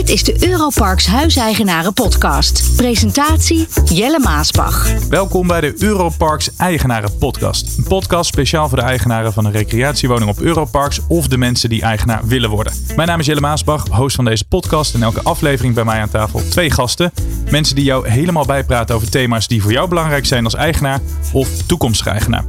Dit 0.00 0.08
is 0.08 0.22
de 0.22 0.48
Europarks 0.48 1.06
Huiseigenaren 1.06 1.92
Podcast. 1.92 2.76
Presentatie 2.76 3.66
Jelle 3.84 4.18
Maasbach. 4.18 5.08
Welkom 5.08 5.46
bij 5.46 5.60
de 5.60 5.74
Europarks 5.78 6.56
Eigenaren 6.56 7.18
Podcast. 7.18 7.78
Een 7.78 7.84
podcast 7.84 8.28
speciaal 8.28 8.68
voor 8.68 8.78
de 8.78 8.84
eigenaren 8.84 9.32
van 9.32 9.44
een 9.44 9.52
recreatiewoning 9.52 10.30
op 10.30 10.40
Europarks 10.40 11.00
of 11.08 11.28
de 11.28 11.38
mensen 11.38 11.68
die 11.68 11.82
eigenaar 11.82 12.26
willen 12.26 12.50
worden. 12.50 12.72
Mijn 12.96 13.08
naam 13.08 13.20
is 13.20 13.26
Jelle 13.26 13.40
Maasbach, 13.40 13.86
host 13.88 14.16
van 14.16 14.24
deze 14.24 14.44
podcast. 14.44 14.94
En 14.94 15.02
elke 15.02 15.22
aflevering 15.22 15.74
bij 15.74 15.84
mij 15.84 16.00
aan 16.00 16.10
tafel 16.10 16.40
twee 16.48 16.70
gasten. 16.70 17.12
Mensen 17.50 17.74
die 17.74 17.84
jou 17.84 18.08
helemaal 18.08 18.46
bijpraten 18.46 18.94
over 18.94 19.10
thema's 19.10 19.46
die 19.46 19.62
voor 19.62 19.72
jou 19.72 19.88
belangrijk 19.88 20.26
zijn 20.26 20.44
als 20.44 20.54
eigenaar 20.54 21.00
of 21.32 21.48
toekomstige 21.66 22.10
eigenaar. 22.10 22.44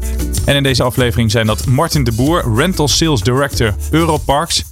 En 0.46 0.56
in 0.56 0.64
deze 0.64 0.84
aflevering 0.84 1.32
zijn 1.32 1.46
dat 1.46 1.66
Martin 1.66 2.04
de 2.04 2.12
Boer, 2.12 2.56
Rental 2.56 2.88
Sales 2.88 3.22
Director 3.22 3.76
Europarks. 3.90 4.64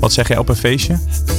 Wat 0.00 0.12
zeg 0.12 0.28
jij 0.28 0.38
op 0.38 0.48
een 0.48 0.56
feestje? 0.56 0.98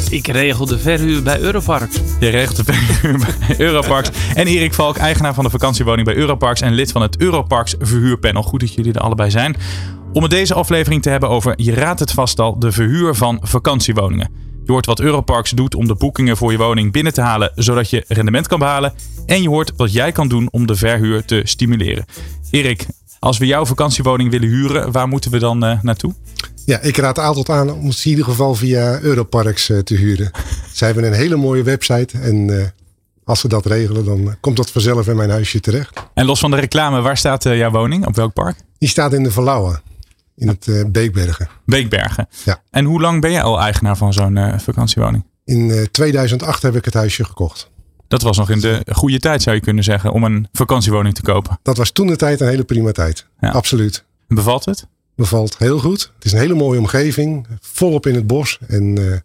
Ik 0.09 0.27
regel 0.27 0.66
de 0.66 0.79
verhuur 0.79 1.23
bij 1.23 1.39
Europarks. 1.39 1.95
Je 2.20 2.29
regelt 2.29 2.65
de 2.65 2.73
verhuur 2.73 3.17
bij 3.17 3.59
Europarks. 3.59 4.09
En 4.35 4.48
Erik 4.48 4.73
Valk, 4.73 4.98
eigenaar 4.98 5.34
van 5.34 5.43
de 5.43 5.49
vakantiewoning 5.49 6.07
bij 6.07 6.15
Europarks 6.15 6.62
en 6.62 6.73
lid 6.73 6.91
van 6.91 7.02
het 7.02 7.17
Europarks 7.17 7.75
verhuurpanel. 7.79 8.43
Goed 8.43 8.59
dat 8.59 8.73
jullie 8.73 8.93
er 8.93 9.02
allebei 9.02 9.31
zijn. 9.31 9.55
Om 10.13 10.21
het 10.21 10.31
deze 10.31 10.53
aflevering 10.53 11.02
te 11.02 11.09
hebben 11.09 11.29
over, 11.29 11.53
je 11.55 11.73
raadt 11.73 11.99
het 11.99 12.12
vast 12.12 12.39
al, 12.39 12.59
de 12.59 12.71
verhuur 12.71 13.15
van 13.15 13.39
vakantiewoningen. 13.41 14.29
Je 14.65 14.71
hoort 14.71 14.85
wat 14.85 14.99
Europarks 14.99 15.51
doet 15.51 15.76
om 15.76 15.87
de 15.87 15.95
boekingen 15.95 16.37
voor 16.37 16.51
je 16.51 16.57
woning 16.57 16.91
binnen 16.91 17.13
te 17.13 17.21
halen, 17.21 17.51
zodat 17.55 17.90
je 17.90 18.05
rendement 18.07 18.48
kan 18.48 18.59
behalen. 18.59 18.93
En 19.26 19.41
je 19.41 19.49
hoort 19.49 19.73
wat 19.76 19.93
jij 19.93 20.12
kan 20.12 20.27
doen 20.27 20.48
om 20.51 20.67
de 20.67 20.76
verhuur 20.76 21.26
te 21.26 21.41
stimuleren. 21.43 22.05
Erik, 22.51 22.87
als 23.20 23.37
we 23.37 23.45
jouw 23.45 23.65
vakantiewoning 23.65 24.31
willen 24.31 24.48
huren, 24.48 24.91
waar 24.91 25.07
moeten 25.07 25.31
we 25.31 25.40
dan 25.40 25.65
uh, 25.65 25.81
naartoe? 25.81 26.13
Ja, 26.70 26.80
ik 26.82 26.98
raad 26.98 27.20
altijd 27.20 27.50
aan 27.50 27.72
om 27.72 27.88
het 27.88 28.02
in 28.04 28.09
ieder 28.09 28.26
geval 28.26 28.55
via 28.55 29.00
Europarks 29.00 29.70
uh, 29.70 29.80
te 29.80 29.96
huren. 29.96 30.32
Ze 30.74 30.85
hebben 30.85 31.04
een 31.04 31.13
hele 31.13 31.35
mooie 31.35 31.63
website 31.63 32.18
en 32.18 32.35
uh, 32.35 32.66
als 33.24 33.40
ze 33.40 33.48
dat 33.48 33.66
regelen, 33.66 34.05
dan 34.05 34.35
komt 34.40 34.57
dat 34.57 34.71
vanzelf 34.71 35.08
in 35.08 35.16
mijn 35.16 35.30
huisje 35.30 35.60
terecht. 35.60 36.04
En 36.13 36.26
los 36.26 36.40
van 36.40 36.52
de 36.52 36.58
reclame, 36.58 37.02
waar 37.02 37.18
staat 37.18 37.43
jouw 37.43 37.71
woning? 37.71 38.05
Op 38.05 38.16
welk 38.16 38.34
park? 38.34 38.58
Die 38.77 38.90
staat 38.90 39.13
in 39.13 39.24
de 39.24 39.32
Verlauwen. 39.32 39.82
In 40.35 40.48
het 40.48 40.91
Beekbergen. 40.91 41.49
Beekbergen. 41.66 42.27
Ja. 42.46 42.62
En 42.71 42.86
hoe 42.86 43.02
lang 43.02 43.21
ben 43.21 43.32
jij 43.32 43.43
al 43.43 43.60
eigenaar 43.60 43.98
van 43.98 44.13
zo'n 44.13 44.54
vakantiewoning? 44.58 45.26
In 45.46 45.88
2008 45.91 46.62
heb 46.62 46.76
ik 46.76 46.86
het 46.86 46.93
huisje 46.93 47.26
gekocht. 47.26 47.70
Dat 48.08 48.21
was 48.21 48.38
nog 48.38 48.49
in 48.49 48.60
de 48.60 48.86
goede 48.91 49.20
tijd, 49.20 49.41
zou 49.41 49.55
je 49.55 49.62
kunnen 49.62 49.84
zeggen, 49.84 50.12
om 50.12 50.24
een 50.24 50.48
vakantiewoning 50.52 51.15
te 51.15 51.21
kopen. 51.21 51.60
Dat 51.63 51.77
was 51.77 51.91
toen 51.91 52.08
de 52.08 52.15
tijd 52.15 52.41
een 52.41 52.48
hele 52.48 52.63
prima 52.63 52.91
tijd. 52.91 53.26
Ja. 53.40 53.49
Absoluut. 53.49 54.05
Bevalt 54.27 54.65
het? 54.65 54.88
Bevalt 55.20 55.57
heel 55.57 55.79
goed. 55.79 56.12
Het 56.15 56.25
is 56.25 56.31
een 56.31 56.39
hele 56.39 56.53
mooie 56.53 56.79
omgeving, 56.79 57.48
volop 57.62 58.07
in 58.07 58.15
het 58.15 58.27
bos. 58.27 58.59
En 58.67 58.99
uh, 58.99 59.15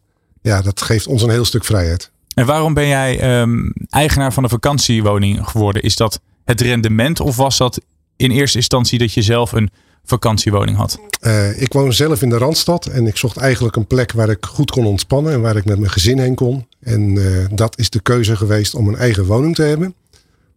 ja, 0.42 0.62
dat 0.62 0.82
geeft 0.82 1.06
ons 1.06 1.22
een 1.22 1.30
heel 1.30 1.44
stuk 1.44 1.64
vrijheid. 1.64 2.10
En 2.34 2.46
waarom 2.46 2.74
ben 2.74 2.88
jij 2.88 3.40
um, 3.40 3.72
eigenaar 3.88 4.32
van 4.32 4.42
een 4.42 4.48
vakantiewoning 4.48 5.48
geworden? 5.48 5.82
Is 5.82 5.96
dat 5.96 6.20
het 6.44 6.60
rendement 6.60 7.20
of 7.20 7.36
was 7.36 7.56
dat 7.56 7.80
in 8.16 8.30
eerste 8.30 8.58
instantie 8.58 8.98
dat 8.98 9.12
je 9.12 9.22
zelf 9.22 9.52
een 9.52 9.70
vakantiewoning 10.04 10.76
had? 10.76 10.98
Uh, 11.20 11.62
ik 11.62 11.72
woon 11.72 11.92
zelf 11.92 12.22
in 12.22 12.28
de 12.28 12.38
Randstad 12.38 12.86
en 12.86 13.06
ik 13.06 13.16
zocht 13.16 13.36
eigenlijk 13.36 13.76
een 13.76 13.86
plek 13.86 14.12
waar 14.12 14.28
ik 14.28 14.44
goed 14.44 14.70
kon 14.70 14.86
ontspannen 14.86 15.32
en 15.32 15.40
waar 15.40 15.56
ik 15.56 15.64
met 15.64 15.78
mijn 15.78 15.92
gezin 15.92 16.18
heen 16.18 16.34
kon. 16.34 16.66
En 16.80 17.00
uh, 17.00 17.46
dat 17.50 17.78
is 17.78 17.90
de 17.90 18.00
keuze 18.00 18.36
geweest 18.36 18.74
om 18.74 18.88
een 18.88 18.96
eigen 18.96 19.24
woning 19.24 19.54
te 19.54 19.62
hebben. 19.62 19.94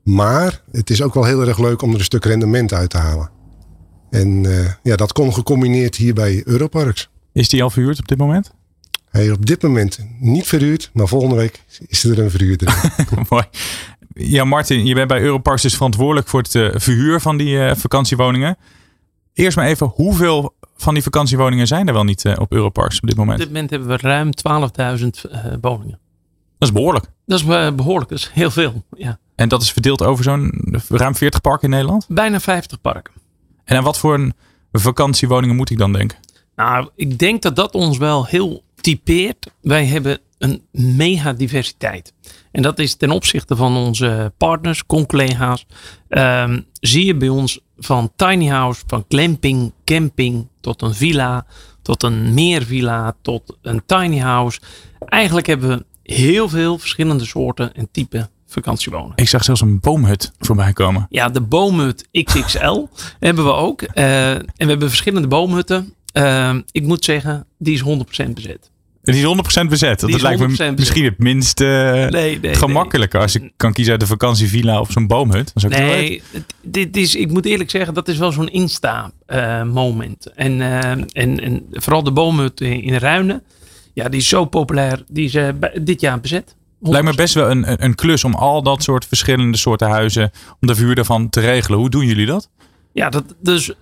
Maar 0.03 0.61
het 0.71 0.89
is 0.89 1.01
ook 1.01 1.13
wel 1.13 1.25
heel 1.25 1.47
erg 1.47 1.59
leuk 1.59 1.81
om 1.81 1.91
er 1.91 1.97
een 1.97 2.03
stuk 2.03 2.25
rendement 2.25 2.73
uit 2.73 2.89
te 2.89 2.97
halen. 2.97 3.35
En 4.09 4.43
uh, 4.43 4.71
ja, 4.83 4.95
dat 4.95 5.13
kon 5.13 5.33
gecombineerd 5.33 5.95
hier 5.95 6.13
bij 6.13 6.41
Europarks. 6.45 7.09
Is 7.33 7.49
die 7.49 7.63
al 7.63 7.69
verhuurd 7.69 7.99
op 7.99 8.07
dit 8.07 8.17
moment? 8.17 8.53
Hij 9.09 9.31
op 9.31 9.45
dit 9.45 9.61
moment 9.61 9.99
niet 10.19 10.47
verhuurd, 10.47 10.89
maar 10.93 11.07
volgende 11.07 11.35
week 11.35 11.63
is 11.87 12.03
er 12.03 12.19
een 12.19 12.31
verhuurder. 12.31 12.93
Mooi. 13.29 13.43
Ja, 14.13 14.43
Martin, 14.43 14.85
je 14.85 14.93
bent 14.93 15.07
bij 15.07 15.21
Europarks 15.21 15.61
dus 15.61 15.75
verantwoordelijk 15.75 16.27
voor 16.27 16.41
het 16.41 16.55
uh, 16.55 16.69
verhuur 16.73 17.21
van 17.21 17.37
die 17.37 17.55
uh, 17.55 17.75
vakantiewoningen. 17.75 18.57
Eerst 19.33 19.57
maar 19.57 19.65
even, 19.65 19.87
hoeveel 19.87 20.55
van 20.75 20.93
die 20.93 21.03
vakantiewoningen 21.03 21.67
zijn 21.67 21.87
er 21.87 21.93
wel 21.93 22.03
niet 22.03 22.25
uh, 22.25 22.33
op 22.39 22.51
Europarks 22.51 22.99
op 22.99 23.07
dit 23.07 23.17
moment? 23.17 23.37
Op 23.37 23.43
dit 23.43 23.53
moment 23.53 23.69
hebben 23.69 23.89
we 23.89 23.97
ruim 23.97 24.29
12.000 24.99 25.59
woningen. 25.61 25.99
Dat 26.57 26.67
is 26.67 26.71
behoorlijk. 26.71 27.05
Dat 27.25 27.39
is 27.39 27.45
behoorlijk, 27.75 28.09
dat 28.09 28.17
is 28.17 28.29
heel 28.33 28.51
veel. 28.51 28.83
Ja. 28.95 29.19
En 29.35 29.49
dat 29.49 29.61
is 29.61 29.71
verdeeld 29.71 30.03
over 30.03 30.23
zo'n 30.23 30.51
ruim 30.89 31.15
40 31.15 31.41
parken 31.41 31.63
in 31.63 31.69
Nederland? 31.69 32.05
Bijna 32.09 32.39
50 32.39 32.81
parken. 32.81 33.13
En 33.67 33.77
aan 33.77 33.83
wat 33.83 33.97
voor 33.97 34.13
een 34.13 34.33
vakantiewoningen 34.71 35.55
moet 35.55 35.69
ik 35.69 35.77
dan 35.77 35.93
denken? 35.93 36.17
Nou, 36.55 36.89
ik 36.95 37.19
denk 37.19 37.41
dat 37.41 37.55
dat 37.55 37.73
ons 37.73 37.97
wel 37.97 38.25
heel 38.25 38.63
typeert. 38.81 39.51
Wij 39.61 39.85
hebben 39.85 40.19
een 40.37 40.61
mega 40.71 41.33
diversiteit. 41.33 42.13
En 42.51 42.61
dat 42.61 42.79
is 42.79 42.95
ten 42.95 43.11
opzichte 43.11 43.55
van 43.55 43.75
onze 43.75 44.33
partners, 44.37 44.85
collega's. 44.85 45.65
Um, 46.09 46.65
zie 46.79 47.05
je 47.05 47.15
bij 47.15 47.29
ons 47.29 47.59
van 47.77 48.11
tiny 48.15 48.47
house, 48.47 48.83
van 48.87 49.05
glamping, 49.09 49.73
camping, 49.85 50.47
tot 50.61 50.81
een 50.81 50.93
villa, 50.93 51.45
tot 51.81 52.03
een 52.03 52.33
meervilla, 52.33 53.15
tot 53.21 53.57
een 53.61 53.81
tiny 53.85 54.19
house. 54.19 54.59
Eigenlijk 54.99 55.47
hebben 55.47 55.69
we 55.69 55.85
heel 56.13 56.49
veel 56.49 56.77
verschillende 56.77 57.25
soorten 57.25 57.73
en 57.73 57.87
typen 57.91 58.29
vakantiewonen. 58.47 59.11
Ik 59.15 59.27
zag 59.27 59.43
zelfs 59.43 59.61
een 59.61 59.79
boomhut 59.79 60.31
voorbij 60.39 60.73
komen. 60.73 61.05
Ja, 61.09 61.29
de 61.29 61.41
boomhut 61.41 62.07
XXL 62.11 62.85
hebben 63.19 63.45
we 63.45 63.53
ook. 63.53 63.81
Uh, 63.81 64.31
en 64.31 64.45
we 64.57 64.65
hebben 64.65 64.87
verschillende 64.89 65.27
boomhutten. 65.27 65.93
Uh, 66.13 66.55
ik 66.71 66.83
moet 66.83 67.05
zeggen, 67.05 67.45
die 67.57 67.73
is 67.73 67.83
100% 68.27 68.29
bezet. 68.33 68.69
Die 69.01 69.15
is 69.15 69.63
100% 69.63 69.67
bezet. 69.69 69.99
Die 69.99 70.11
dat 70.11 70.21
lijkt 70.21 70.39
me 70.39 70.47
bezet. 70.47 70.77
misschien 70.77 71.03
het 71.03 71.17
minst 71.17 71.59
uh, 71.59 71.67
nee, 72.07 72.39
nee, 72.39 72.55
gemakkelijker. 72.55 73.19
Nee. 73.19 73.27
Als 73.27 73.35
ik 73.35 73.51
kan 73.57 73.73
kiezen 73.73 73.91
uit 73.91 74.01
de 74.01 74.07
vakantievilla 74.07 74.79
of 74.79 74.91
zo'n 74.91 75.07
boomhut. 75.07 75.51
Dan 75.53 75.71
zou 75.71 75.73
ik 75.73 75.79
nee, 75.79 76.21
dit 76.61 76.97
is, 76.97 77.15
ik 77.15 77.31
moet 77.31 77.45
eerlijk 77.45 77.69
zeggen, 77.69 77.93
dat 77.93 78.07
is 78.07 78.17
wel 78.17 78.31
zo'n 78.31 78.49
Insta-moment. 78.49 80.27
Uh, 80.27 80.45
en, 80.45 80.59
uh, 80.59 80.89
en, 80.89 81.39
en 81.39 81.65
vooral 81.71 82.03
de 82.03 82.11
boomhut 82.11 82.61
in 82.61 82.95
Ruinen. 82.95 83.43
Ja, 83.93 84.09
die 84.09 84.19
is 84.19 84.27
zo 84.27 84.45
populair. 84.45 85.03
Die 85.07 85.25
is 85.25 85.53
dit 85.81 86.01
jaar 86.01 86.19
bezet. 86.19 86.55
100%. 86.77 86.79
Lijkt 86.79 87.05
me 87.05 87.15
best 87.15 87.33
wel 87.33 87.49
een, 87.49 87.83
een 87.83 87.95
klus 87.95 88.23
om 88.23 88.33
al 88.33 88.63
dat 88.63 88.83
soort 88.83 89.05
verschillende 89.05 89.57
soorten 89.57 89.89
huizen, 89.89 90.31
om 90.59 90.67
de 90.67 90.75
vuur 90.75 90.95
daarvan 90.95 91.29
te 91.29 91.39
regelen. 91.39 91.79
Hoe 91.79 91.89
doen 91.89 92.05
jullie 92.05 92.25
dat? 92.25 92.49
Ja, 92.93 93.09
dat, 93.09 93.35
dus 93.41 93.69
uh, 93.69 93.73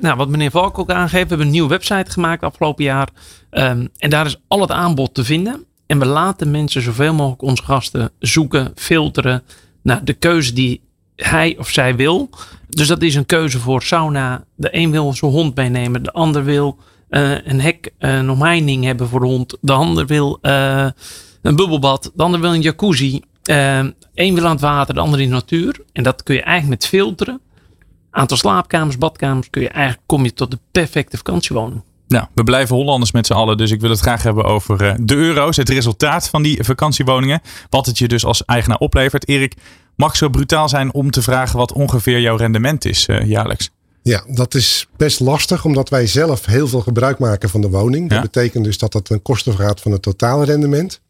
nou, 0.00 0.16
wat 0.16 0.28
meneer 0.28 0.50
Valk 0.50 0.78
ook 0.78 0.90
aangeeft, 0.90 1.22
we 1.22 1.28
hebben 1.28 1.46
een 1.46 1.52
nieuwe 1.52 1.68
website 1.68 2.10
gemaakt 2.10 2.42
afgelopen 2.42 2.84
jaar. 2.84 3.08
Um, 3.50 3.88
en 3.98 4.10
daar 4.10 4.26
is 4.26 4.40
al 4.48 4.60
het 4.60 4.70
aanbod 4.70 5.14
te 5.14 5.24
vinden. 5.24 5.64
En 5.86 5.98
we 5.98 6.06
laten 6.06 6.50
mensen 6.50 6.82
zoveel 6.82 7.14
mogelijk 7.14 7.42
onze 7.42 7.62
gasten 7.62 8.10
zoeken, 8.18 8.72
filteren 8.74 9.42
naar 9.82 10.04
de 10.04 10.12
keuze 10.12 10.52
die 10.52 10.80
hij 11.16 11.56
of 11.58 11.68
zij 11.68 11.96
wil. 11.96 12.30
Dus 12.68 12.86
dat 12.86 13.02
is 13.02 13.14
een 13.14 13.26
keuze 13.26 13.58
voor 13.58 13.82
sauna. 13.82 14.44
De 14.56 14.68
een 14.76 14.90
wil 14.90 15.12
zijn 15.12 15.30
hond 15.30 15.54
meenemen, 15.54 16.02
de 16.02 16.12
ander 16.12 16.44
wil 16.44 16.78
uh, 17.10 17.46
een 17.46 17.60
hek, 17.60 17.90
uh, 17.98 18.16
een 18.16 18.30
omheining 18.30 18.84
hebben 18.84 19.08
voor 19.08 19.20
de 19.20 19.26
hond. 19.26 19.56
De 19.60 19.72
ander 19.72 20.06
wil 20.06 20.38
een 21.42 21.56
bubbelbad, 21.56 22.10
de 22.14 22.22
ander 22.22 22.40
wil 22.40 22.54
een 22.54 22.60
jacuzzi. 22.60 23.20
Eén 24.14 24.34
wil 24.34 24.44
aan 24.44 24.50
het 24.50 24.60
water, 24.60 24.94
de 24.94 25.00
ander 25.00 25.20
in 25.20 25.28
de 25.28 25.34
natuur. 25.34 25.80
En 25.92 26.02
dat 26.02 26.22
kun 26.22 26.34
je 26.34 26.42
eigenlijk 26.42 26.80
met 26.80 26.90
filteren 26.90 27.40
aantal 28.10 28.36
slaapkamers, 28.36 28.98
badkamers, 28.98 29.50
kun 29.50 29.62
je 29.62 29.68
eigenlijk 29.68 30.06
kom 30.06 30.24
je 30.24 30.32
tot 30.32 30.50
de 30.50 30.58
perfecte 30.72 31.16
vakantiewoning. 31.16 31.82
Nou, 32.08 32.26
we 32.34 32.44
blijven 32.44 32.76
Hollanders 32.76 33.12
met 33.12 33.26
z'n 33.26 33.32
allen, 33.32 33.56
dus 33.56 33.70
ik 33.70 33.80
wil 33.80 33.90
het 33.90 34.00
graag 34.00 34.22
hebben 34.22 34.44
over 34.44 34.82
uh, 34.82 34.94
de 35.00 35.14
euro's, 35.14 35.56
het 35.56 35.68
resultaat 35.68 36.28
van 36.28 36.42
die 36.42 36.64
vakantiewoningen, 36.64 37.40
wat 37.68 37.86
het 37.86 37.98
je 37.98 38.08
dus 38.08 38.24
als 38.24 38.44
eigenaar 38.44 38.78
oplevert. 38.78 39.28
Erik, 39.28 39.54
mag 39.96 40.16
zo 40.16 40.28
brutaal 40.28 40.68
zijn 40.68 40.94
om 40.94 41.10
te 41.10 41.22
vragen 41.22 41.58
wat 41.58 41.72
ongeveer 41.72 42.20
jouw 42.20 42.36
rendement 42.36 42.84
is 42.84 43.08
uh, 43.08 43.26
jaarlijks? 43.26 43.70
Ja, 44.02 44.24
dat 44.28 44.54
is 44.54 44.88
best 44.96 45.20
lastig, 45.20 45.64
omdat 45.64 45.88
wij 45.88 46.06
zelf 46.06 46.46
heel 46.46 46.68
veel 46.68 46.80
gebruik 46.80 47.18
maken 47.18 47.48
van 47.48 47.60
de 47.60 47.68
woning. 47.68 48.08
Dat 48.08 48.18
ja. 48.18 48.24
betekent 48.24 48.64
dus 48.64 48.78
dat 48.78 48.92
dat 48.92 49.04
ten 49.04 49.22
koste 49.22 49.52
gaat 49.52 49.80
van 49.80 49.92
het 49.92 50.02
totale 50.02 50.44
rendement. 50.44 51.00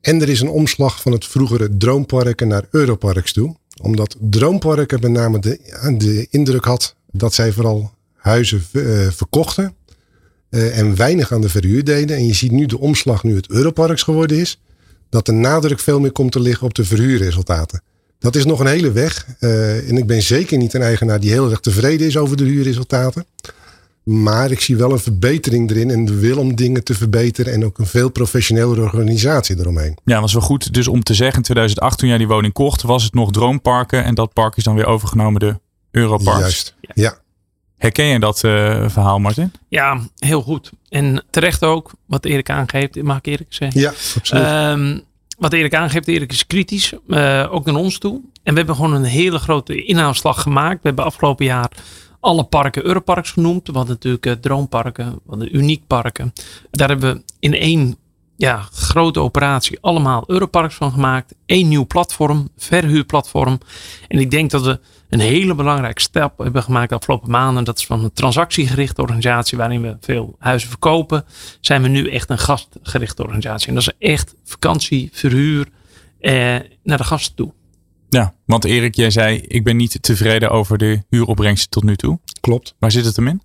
En 0.00 0.20
er 0.20 0.28
is 0.28 0.40
een 0.40 0.48
omslag 0.48 1.00
van 1.00 1.12
het 1.12 1.26
vroegere 1.26 1.76
Droomparken 1.76 2.48
naar 2.48 2.64
Europarks 2.70 3.32
toe 3.32 3.58
omdat 3.80 4.16
Droomparken 4.20 5.00
met 5.00 5.10
name 5.10 5.38
de, 5.38 6.26
indruk 6.30 6.64
had 6.64 6.94
dat 7.12 7.34
zij 7.34 7.52
vooral 7.52 7.92
huizen 8.14 8.64
uh, 8.72 9.08
verkochten. 9.10 9.74
Uh, 10.50 10.78
en 10.78 10.96
weinig 10.96 11.32
aan 11.32 11.40
de 11.40 11.48
verhuur 11.48 11.84
deden. 11.84 12.16
En 12.16 12.26
je 12.26 12.34
ziet 12.34 12.50
nu 12.50 12.66
de 12.66 12.78
omslag, 12.78 13.22
nu 13.22 13.36
het 13.36 13.50
Europarks 13.50 14.02
geworden 14.02 14.38
is. 14.38 14.60
Dat 15.08 15.26
de 15.26 15.32
nadruk 15.32 15.80
veel 15.80 16.00
meer 16.00 16.12
komt 16.12 16.32
te 16.32 16.40
liggen 16.40 16.66
op 16.66 16.74
de 16.74 16.84
verhuurresultaten. 16.84 17.82
Dat 18.18 18.36
is 18.36 18.44
nog 18.44 18.60
een 18.60 18.66
hele 18.66 18.92
weg. 18.92 19.26
Uh, 19.40 19.88
en 19.88 19.96
ik 19.96 20.06
ben 20.06 20.22
zeker 20.22 20.58
niet 20.58 20.74
een 20.74 20.82
eigenaar 20.82 21.20
die 21.20 21.30
heel 21.30 21.50
erg 21.50 21.60
tevreden 21.60 22.06
is 22.06 22.16
over 22.16 22.36
de 22.36 22.44
huurresultaten. 22.44 23.26
Maar 24.02 24.50
ik 24.50 24.60
zie 24.60 24.76
wel 24.76 24.92
een 24.92 24.98
verbetering 24.98 25.70
erin 25.70 25.90
en 25.90 26.04
de 26.04 26.18
wil 26.18 26.38
om 26.38 26.56
dingen 26.56 26.84
te 26.84 26.94
verbeteren. 26.94 27.52
En 27.52 27.64
ook 27.64 27.78
een 27.78 27.86
veel 27.86 28.10
professionelere 28.10 28.80
organisatie 28.80 29.58
eromheen. 29.58 29.98
Ja, 30.04 30.20
was 30.20 30.32
wel 30.32 30.42
goed. 30.42 30.74
Dus 30.74 30.88
om 30.88 31.02
te 31.02 31.14
zeggen, 31.14 31.36
in 31.36 31.42
2008 31.42 31.98
toen 31.98 32.08
jij 32.08 32.18
die 32.18 32.28
woning 32.28 32.52
kocht, 32.52 32.82
was 32.82 33.02
het 33.02 33.14
nog 33.14 33.30
Droomparken. 33.30 34.04
En 34.04 34.14
dat 34.14 34.32
park 34.32 34.56
is 34.56 34.64
dan 34.64 34.74
weer 34.74 34.86
overgenomen 34.86 35.40
de 35.40 35.58
Europarks. 35.90 36.40
Juist, 36.40 36.74
ja. 36.94 37.18
Herken 37.76 38.04
je 38.04 38.18
dat 38.18 38.42
uh, 38.44 38.88
verhaal, 38.88 39.18
Martin? 39.18 39.52
Ja, 39.68 40.00
heel 40.18 40.42
goed. 40.42 40.70
En 40.88 41.24
terecht 41.30 41.64
ook, 41.64 41.90
wat 42.06 42.24
Erik 42.24 42.50
aangeeft, 42.50 43.02
mag 43.02 43.18
ik 43.18 43.26
eerlijk 43.26 43.54
zeggen. 43.54 43.80
Ja, 43.80 43.92
absoluut. 44.16 44.44
Um, 44.46 45.02
wat 45.38 45.52
Erik 45.52 45.74
aangeeft, 45.74 46.08
Erik 46.08 46.32
is 46.32 46.46
kritisch, 46.46 46.92
uh, 47.06 47.46
ook 47.50 47.64
naar 47.64 47.74
ons 47.74 47.98
toe. 47.98 48.20
En 48.42 48.52
we 48.52 48.58
hebben 48.58 48.76
gewoon 48.76 48.94
een 48.94 49.04
hele 49.04 49.38
grote 49.38 49.84
inhaalslag 49.84 50.42
gemaakt. 50.42 50.82
We 50.82 50.86
hebben 50.86 51.04
afgelopen 51.04 51.44
jaar 51.44 51.70
alle 52.20 52.44
parken 52.44 52.84
Europarks 52.84 53.30
genoemd. 53.30 53.66
We 53.66 53.72
hadden 53.72 53.94
natuurlijk 53.94 54.26
uh, 54.26 54.32
droomparken, 54.32 55.12
we 55.12 55.20
hadden 55.26 55.56
uniekparken. 55.56 56.32
Daar 56.70 56.88
hebben 56.88 57.14
we 57.14 57.22
in 57.38 57.54
één 57.54 57.96
ja, 58.36 58.68
grote 58.72 59.20
operatie 59.20 59.78
allemaal 59.80 60.24
Europarks 60.26 60.74
van 60.74 60.92
gemaakt. 60.92 61.34
Eén 61.46 61.68
nieuw 61.68 61.86
platform, 61.86 62.48
verhuurplatform. 62.56 63.58
En 64.08 64.18
ik 64.18 64.30
denk 64.30 64.50
dat 64.50 64.64
we 64.64 64.80
een 65.08 65.20
hele 65.20 65.54
belangrijke 65.54 66.00
stap 66.00 66.38
hebben 66.38 66.62
gemaakt 66.62 66.88
de 66.88 66.94
afgelopen 66.94 67.30
maanden. 67.30 67.64
Dat 67.64 67.78
is 67.78 67.86
van 67.86 68.04
een 68.04 68.12
transactiegerichte 68.12 69.02
organisatie 69.02 69.58
waarin 69.58 69.82
we 69.82 69.96
veel 70.00 70.36
huizen 70.38 70.68
verkopen. 70.68 71.24
Zijn 71.60 71.82
we 71.82 71.88
nu 71.88 72.10
echt 72.10 72.30
een 72.30 72.38
gastgerichte 72.38 73.22
organisatie. 73.22 73.68
En 73.68 73.74
dat 73.74 73.82
is 73.82 74.08
echt 74.08 74.34
vakantie, 74.44 75.08
verhuur 75.12 75.68
eh, 76.20 76.32
naar 76.82 76.98
de 76.98 77.04
gasten 77.04 77.34
toe. 77.34 77.52
Ja, 78.10 78.34
want 78.44 78.64
Erik, 78.64 78.94
jij 78.94 79.10
zei 79.10 79.38
ik 79.38 79.64
ben 79.64 79.76
niet 79.76 79.98
tevreden 80.00 80.50
over 80.50 80.78
de 80.78 81.02
huuropbrengsten 81.08 81.70
tot 81.70 81.84
nu 81.84 81.96
toe. 81.96 82.18
Klopt. 82.40 82.74
Waar 82.78 82.90
zit 82.90 83.04
het 83.04 83.16
hem 83.16 83.28
in? 83.28 83.42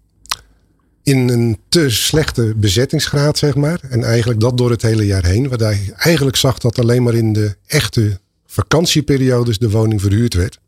in 1.06 1.30
een 1.30 1.60
te 1.70 1.90
slechte 1.90 2.54
bezettingsgraad, 2.56 3.38
zeg 3.38 3.56
maar. 3.56 3.80
En 3.90 4.04
eigenlijk 4.04 4.40
dat 4.40 4.58
door 4.58 4.70
het 4.70 4.82
hele 4.82 5.06
jaar 5.06 5.26
heen. 5.26 5.50
Waar 5.50 5.60
hij 5.60 5.94
eigenlijk 5.96 6.36
zag 6.36 6.58
dat 6.58 6.80
alleen 6.80 7.04
maar 7.04 7.14
in 7.14 7.34
de 7.34 7.56
echte 7.68 8.20
vakantieperiodes 8.46 9.58
de 9.58 9.70
woning 9.70 10.02
verhuurd 10.02 10.34
werd. 10.34 10.60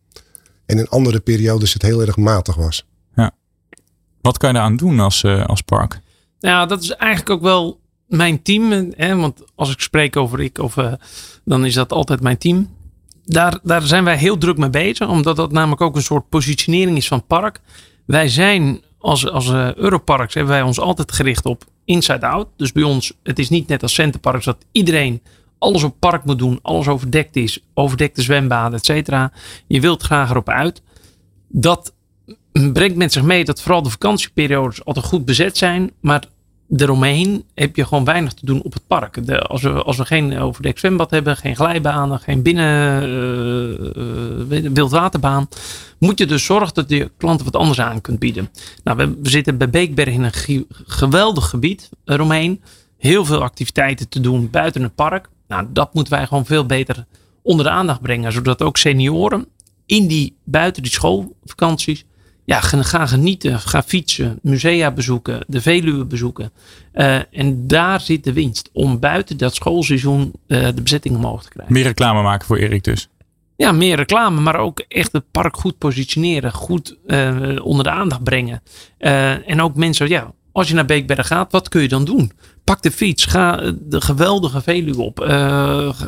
En 0.66 0.78
in 0.78 0.88
andere 0.88 1.20
periodes 1.20 1.74
het 1.74 1.82
heel 1.82 2.02
erg 2.02 2.18
matig 2.18 2.56
was. 2.56 2.86
Ja. 3.16 3.32
Wat 4.22 4.38
kan 4.38 4.54
je 4.54 4.60
aan 4.60 4.78
doen 4.78 5.00
als, 5.00 5.24
uh, 5.24 5.46
als 5.46 5.62
park? 5.62 6.00
Nou, 6.40 6.68
dat 6.68 6.82
is 6.82 6.92
eigenlijk 6.92 7.30
ook 7.30 7.42
wel 7.42 7.80
mijn 8.08 8.42
team. 8.42 8.92
Hè? 8.96 9.16
Want 9.16 9.44
als 9.56 9.72
ik 9.72 9.80
spreek 9.80 10.16
over 10.16 10.42
ik, 10.42 10.58
of, 10.58 10.76
uh, 10.76 10.94
dan 11.46 11.66
is 11.66 11.74
dat 11.74 11.92
altijd 11.92 12.22
mijn 12.22 12.38
team. 12.38 12.76
Daar, 13.30 13.60
daar 13.64 13.82
zijn 13.82 14.04
wij 14.04 14.18
heel 14.18 14.38
druk 14.38 14.58
mee 14.58 14.70
bezig. 14.70 15.08
Omdat 15.08 15.36
dat 15.36 15.52
namelijk 15.52 15.82
ook 15.82 15.96
een 15.96 16.02
soort 16.02 16.30
positionering 16.30 16.98
is 16.98 17.08
van 17.08 17.26
park. 17.26 17.62
Wij 18.06 18.28
zijn 18.28 18.82
als, 19.00 19.30
als 19.30 19.50
uh, 19.50 19.74
Europarks 19.74 20.34
hebben 20.34 20.54
wij 20.54 20.62
ons 20.62 20.80
altijd 20.80 21.12
gericht 21.12 21.46
op 21.46 21.64
inside-out. 21.86 22.48
Dus 22.58 22.72
bij 22.72 22.84
ons, 22.84 23.14
het 23.24 23.40
is 23.40 23.50
niet 23.50 23.68
net 23.68 23.82
als 23.82 23.94
Centerparks 23.94 24.46
dat 24.46 24.66
iedereen 24.72 25.22
alles 25.60 25.84
op 25.84 25.96
park 26.00 26.26
moet 26.26 26.38
doen, 26.38 26.60
alles 26.62 26.88
overdekt 26.88 27.36
is, 27.36 27.60
overdekte 27.74 28.22
zwembaden, 28.22 28.78
et 28.80 28.86
cetera. 28.86 29.32
Je 29.68 29.82
wilt 29.82 30.04
graag 30.04 30.30
erop 30.30 30.50
uit. 30.50 30.82
Dat 31.48 31.94
brengt 32.52 32.96
met 32.96 33.12
zich 33.14 33.24
mee 33.24 33.46
dat 33.46 33.62
vooral 33.62 33.82
de 33.82 33.90
vakantieperiodes 33.90 34.86
altijd 34.86 35.06
goed 35.06 35.26
bezet 35.26 35.58
zijn, 35.58 35.92
maar 36.02 36.24
eromheen 36.76 37.44
heb 37.54 37.76
je 37.76 37.86
gewoon 37.86 38.04
weinig 38.04 38.34
te 38.34 38.46
doen 38.46 38.62
op 38.62 38.74
het 38.74 38.88
park. 38.88 39.26
De, 39.26 39.42
als, 39.42 39.62
we, 39.62 39.84
als 39.84 39.98
we 39.98 40.06
geen 40.06 40.40
overdekt 40.40 40.80
zwembad 40.80 41.12
hebben, 41.12 41.38
geen 41.38 41.56
glijbanen, 41.56 42.20
geen 42.20 42.42
binnen 42.42 43.04
uh, 44.48 44.72
wildwaterbaan, 44.74 45.48
moet 46.00 46.20
je 46.20 46.26
dus 46.26 46.46
zorgen 46.46 46.74
dat 46.74 46.90
je 46.90 47.12
klanten 47.18 47.46
wat 47.46 47.56
anders 47.56 47.80
aan 47.80 48.02
kunt 48.02 48.20
bieden. 48.20 48.50
Nou, 48.84 48.98
we, 48.98 49.18
we 49.22 49.30
zitten 49.30 49.58
bij 49.58 49.70
Beekberg 49.70 50.14
in 50.14 50.24
een 50.24 50.66
geweldig 50.86 51.50
gebied 51.50 51.90
eromheen. 52.06 52.62
Heel 52.98 53.26
veel 53.26 53.42
activiteiten 53.42 54.10
te 54.10 54.20
doen 54.20 54.50
buiten 54.50 54.82
het 54.82 54.96
park. 54.96 55.30
Nou, 55.48 55.66
dat 55.70 55.94
moeten 55.94 56.14
wij 56.14 56.28
gewoon 56.28 56.46
veel 56.46 56.66
beter 56.66 57.06
onder 57.42 57.66
de 57.66 57.72
aandacht 57.72 58.02
brengen, 58.02 58.32
zodat 58.32 58.62
ook 58.62 58.78
senioren 58.78 59.48
in 59.86 60.08
die 60.08 60.38
buiten 60.44 60.84
die 60.84 60.92
schoolvakanties 60.92 62.06
ja, 62.48 62.62
ga 62.62 63.06
genieten, 63.06 63.60
ga 63.60 63.84
fietsen, 63.84 64.40
musea 64.42 64.92
bezoeken, 64.92 65.40
de 65.48 65.62
Veluwe 65.62 66.06
bezoeken. 66.06 66.52
Uh, 66.94 67.20
en 67.32 67.68
daar 67.68 68.02
zit 68.02 68.24
de 68.24 68.34
winst. 68.34 68.70
Om 68.74 69.00
buiten 69.00 69.38
dat 69.38 69.56
schoolseizoen 69.56 70.34
uh, 70.48 70.68
de 70.76 70.82
bezetting 70.82 71.16
omhoog 71.16 71.44
te 71.44 71.50
krijgen. 71.50 71.74
Meer 71.74 71.84
reclame 71.84 72.22
maken 72.22 72.48
voor 72.48 72.58
Erik 72.58 72.84
dus. 72.84 73.10
Ja, 73.56 73.72
meer 73.72 73.96
reclame, 73.96 74.42
maar 74.42 74.56
ook 74.56 74.80
echt 74.80 75.12
het 75.12 75.32
park 75.32 75.58
goed 75.58 75.78
positioneren. 75.78 76.52
Goed 76.52 76.98
uh, 77.08 77.66
onder 77.66 77.84
de 77.84 77.90
aandacht 77.90 78.24
brengen. 78.24 78.62
en 79.46 79.62
ook 79.62 79.76
mensen, 79.76 80.10
ja, 80.10 80.34
als 80.52 80.68
je 80.68 80.74
naar 80.74 80.86
Beekberg 80.86 81.28
gaat, 81.28 81.52
wat 81.52 81.70
kun 81.70 81.82
je 81.82 81.88
dan 81.88 82.06
doen? 82.06 82.32
Pak 82.64 82.82
de 82.82 82.92
fiets, 82.92 83.26
ga 83.26 83.74
de 83.80 84.02
geweldige 84.02 84.62
Veluwe 84.62 85.02
op. 85.02 85.20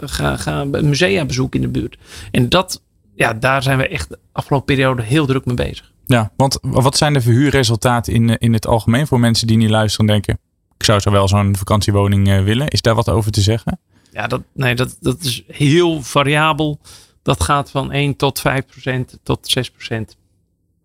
ga, 0.05 0.37
ga 0.37 0.63
musea 0.63 1.25
bezoeken 1.25 1.61
in 1.61 1.71
de 1.71 1.79
buurt. 1.79 1.97
En 2.31 2.49
dat, 2.49 2.83
ja, 3.15 3.33
daar 3.33 3.63
zijn 3.63 3.77
we 3.77 3.87
echt 3.87 4.09
de 4.09 4.19
afgelopen 4.31 4.75
periode 4.75 5.01
heel 5.01 5.25
druk 5.25 5.45
mee 5.45 5.55
bezig. 5.55 5.91
Ja, 6.09 6.31
want 6.35 6.57
wat 6.61 6.97
zijn 6.97 7.13
de 7.13 7.21
verhuurresultaten 7.21 8.13
in, 8.13 8.37
in 8.37 8.53
het 8.53 8.67
algemeen 8.67 9.07
voor 9.07 9.19
mensen 9.19 9.47
die 9.47 9.57
niet 9.57 9.69
luisteren 9.69 10.07
en 10.07 10.13
denken: 10.13 10.39
ik 10.77 10.85
zou 10.85 10.99
zo 10.99 11.11
wel 11.11 11.27
zo'n 11.27 11.55
vakantiewoning 11.55 12.29
eh, 12.29 12.43
willen? 12.43 12.67
Is 12.67 12.81
daar 12.81 12.95
wat 12.95 13.09
over 13.09 13.31
te 13.31 13.41
zeggen? 13.41 13.79
Ja, 14.11 14.27
dat, 14.27 14.41
nee, 14.53 14.75
dat, 14.75 14.97
dat 14.99 15.21
is 15.21 15.43
heel 15.47 16.01
variabel. 16.01 16.79
Dat 17.21 17.43
gaat 17.43 17.71
van 17.71 17.91
1 17.91 18.15
tot 18.15 18.39
5 18.39 18.65
procent 18.65 19.19
tot 19.23 19.47
6 19.47 19.71
procent. 19.71 20.17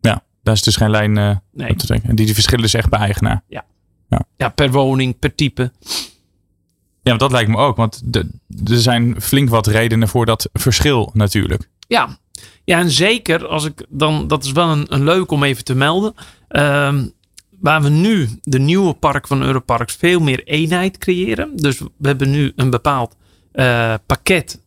Ja, 0.00 0.22
daar 0.42 0.54
is 0.54 0.62
dus 0.62 0.76
geen 0.76 0.90
lijn 0.90 1.16
uh, 1.16 1.36
nee. 1.52 1.76
te 1.76 1.86
trekken. 1.86 2.16
Die, 2.16 2.24
die 2.24 2.34
verschillen 2.34 2.62
dus 2.62 2.74
echt 2.74 2.88
bij 2.88 3.00
eigenaar. 3.00 3.42
Ja. 3.48 3.64
ja. 4.08 4.26
Ja. 4.36 4.48
per 4.48 4.70
woning, 4.70 5.18
per 5.18 5.34
type. 5.34 5.72
Ja, 7.02 7.10
want 7.10 7.20
dat 7.20 7.32
lijkt 7.32 7.50
me 7.50 7.56
ook. 7.56 7.76
Want 7.76 8.02
er 8.64 8.80
zijn 8.80 9.20
flink 9.20 9.48
wat 9.48 9.66
redenen 9.66 10.08
voor 10.08 10.26
dat 10.26 10.48
verschil 10.52 11.10
natuurlijk. 11.12 11.68
Ja, 11.88 12.18
ja, 12.64 12.78
en 12.78 12.90
zeker 12.90 13.46
als 13.46 13.64
ik 13.64 13.86
dan, 13.88 14.28
dat 14.28 14.44
is 14.44 14.52
wel 14.52 14.84
een, 14.88 15.04
leuk 15.04 15.31
om 15.31 15.42
even 15.42 15.64
te 15.64 15.75
melden. 15.75 16.14
Uh, 16.50 16.94
waar 17.60 17.82
we 17.82 17.88
nu 17.88 18.28
de 18.42 18.58
nieuwe 18.58 18.92
park 18.92 19.26
van 19.26 19.42
Europarks 19.42 19.94
veel 19.94 20.20
meer 20.20 20.44
eenheid 20.44 20.98
creëren. 20.98 21.56
Dus 21.56 21.78
we 21.78 22.08
hebben 22.08 22.31
nu 22.31 22.52
een 22.56 22.70
bepaald 22.70 23.16
uh, 23.52 23.94
pakket 24.06 24.60